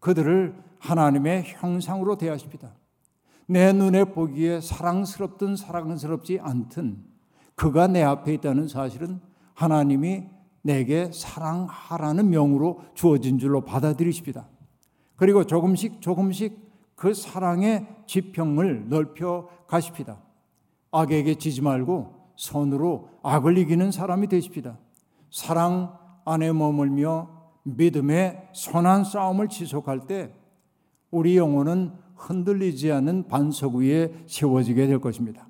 그들을 0.00 0.56
하나님의 0.78 1.44
형상으로 1.46 2.16
대하십니다. 2.18 2.74
내 3.46 3.72
눈에 3.72 4.04
보기에 4.04 4.60
사랑스럽든 4.60 5.56
사랑스럽지 5.56 6.40
않든 6.40 7.04
그가 7.54 7.86
내 7.86 8.02
앞에 8.02 8.34
있다는 8.34 8.66
사실은 8.66 9.20
하나님이 9.54 10.24
내게 10.62 11.10
사랑하라는 11.12 12.30
명으로 12.30 12.82
주어진 12.94 13.38
줄로 13.38 13.60
받아들이십니다. 13.60 14.48
그리고 15.16 15.44
조금씩 15.44 16.00
조금씩 16.00 16.72
그 16.96 17.14
사랑의 17.14 17.86
지평을 18.06 18.88
넓혀 18.88 19.48
가십니다. 19.66 20.20
악에게 20.90 21.36
지지 21.36 21.62
말고 21.62 22.21
선으로 22.36 23.08
악을 23.22 23.58
이기는 23.58 23.90
사람이 23.90 24.28
되십니다. 24.28 24.78
사랑 25.30 25.98
안에 26.24 26.52
머물며 26.52 27.28
믿음의 27.64 28.48
선한 28.54 29.04
싸움을 29.04 29.48
지속할 29.48 30.06
때 30.06 30.34
우리 31.10 31.36
영혼은 31.36 31.92
흔들리지 32.16 32.92
않는 32.92 33.28
반석 33.28 33.76
위에 33.76 34.12
세워지게 34.26 34.86
될 34.86 35.00
것입니다. 35.00 35.46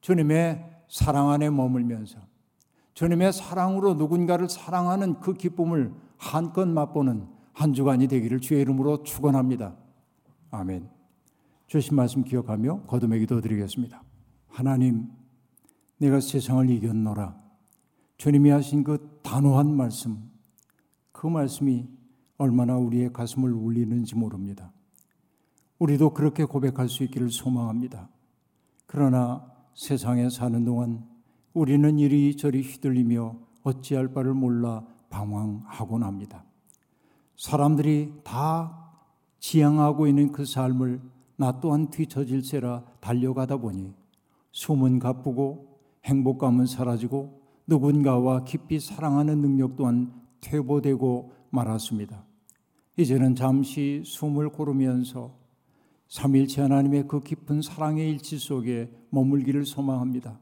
주님의 0.00 0.64
사랑 0.88 1.30
안에 1.30 1.50
머물면서 1.50 2.18
주님의 2.94 3.32
사랑으로 3.32 3.94
누군가를 3.94 4.48
사랑하는 4.48 5.20
그 5.20 5.34
기쁨을 5.34 5.92
한껏 6.16 6.66
맛보는 6.66 7.28
한 7.52 7.72
주간이 7.72 8.08
되기를 8.08 8.40
주의 8.40 8.60
이름으로 8.60 9.02
축원합니다. 9.02 9.76
아멘. 10.50 10.88
주신 11.66 11.96
말씀 11.96 12.24
기억하며 12.24 12.82
거듭의 12.86 13.20
기도 13.20 13.40
드리겠습니다. 13.40 14.02
하나님, 14.48 15.08
내가 15.98 16.20
세상을 16.20 16.68
이겼노라. 16.70 17.36
주님이 18.16 18.50
하신 18.50 18.84
그 18.84 19.20
단호한 19.22 19.76
말씀, 19.76 20.30
그 21.12 21.26
말씀이 21.26 21.88
얼마나 22.36 22.76
우리의 22.76 23.12
가슴을 23.12 23.52
울리는지 23.52 24.14
모릅니다. 24.16 24.72
우리도 25.78 26.14
그렇게 26.14 26.44
고백할 26.44 26.88
수 26.88 27.04
있기를 27.04 27.30
소망합니다. 27.30 28.08
그러나 28.86 29.52
세상에 29.74 30.28
사는 30.30 30.64
동안 30.64 31.04
우리는 31.52 31.98
이리저리 31.98 32.62
휘둘리며 32.62 33.36
어찌할 33.62 34.08
바를 34.08 34.34
몰라 34.34 34.84
방황하곤 35.10 36.02
합니다. 36.02 36.44
사람들이 37.36 38.14
다 38.24 38.92
지향하고 39.38 40.06
있는 40.06 40.32
그 40.32 40.44
삶을 40.44 41.00
나 41.36 41.60
또한 41.60 41.88
뒤처질세라 41.90 42.84
달려가다 43.00 43.58
보니 43.58 43.94
숨은 44.50 44.98
가쁘고 44.98 45.67
행복감은 46.08 46.66
사라지고 46.66 47.42
누군가와 47.66 48.44
깊이 48.44 48.80
사랑하는 48.80 49.42
능력 49.42 49.76
또한 49.76 50.10
퇴보되고 50.40 51.32
말았습니다. 51.50 52.24
이제는 52.96 53.34
잠시 53.34 54.02
숨을 54.04 54.48
고르면서 54.48 55.36
삼일체 56.08 56.62
하나님의 56.62 57.06
그 57.06 57.20
깊은 57.20 57.60
사랑의 57.60 58.10
일치 58.10 58.38
속에 58.38 58.90
머물기를 59.10 59.66
소망합니다. 59.66 60.40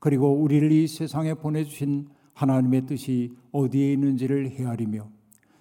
그리고 0.00 0.34
우리를 0.34 0.72
이 0.72 0.88
세상에 0.88 1.34
보내주신 1.34 2.08
하나님의 2.34 2.86
뜻이 2.86 3.32
어디에 3.52 3.92
있는지를 3.92 4.50
헤아리며 4.50 5.08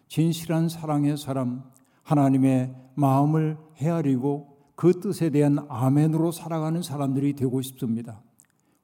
진실한 0.07 0.67
사랑의 0.69 1.17
사람, 1.17 1.63
하나님의 2.03 2.73
마음을 2.95 3.57
헤아리고 3.77 4.57
그 4.75 4.99
뜻에 4.99 5.29
대한 5.29 5.59
아멘으로 5.69 6.31
살아가는 6.31 6.81
사람들이 6.81 7.33
되고 7.33 7.61
싶습니다. 7.61 8.24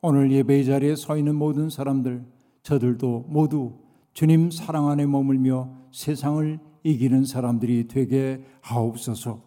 오늘 0.03 0.31
예배의 0.31 0.65
자리에 0.65 0.95
서 0.95 1.15
있는 1.15 1.35
모든 1.35 1.69
사람들, 1.69 2.25
저들도 2.63 3.25
모두 3.27 3.73
주님 4.13 4.49
사랑 4.49 4.87
안에 4.89 5.05
머물며 5.05 5.69
세상을 5.91 6.59
이기는 6.83 7.25
사람들이 7.25 7.87
되게 7.87 8.43
하옵소서. 8.61 9.41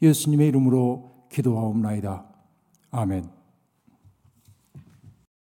예수님의 0.00 0.48
이름으로 0.48 1.10
기도하옵나이다. 1.30 2.24
아멘. 2.90 3.37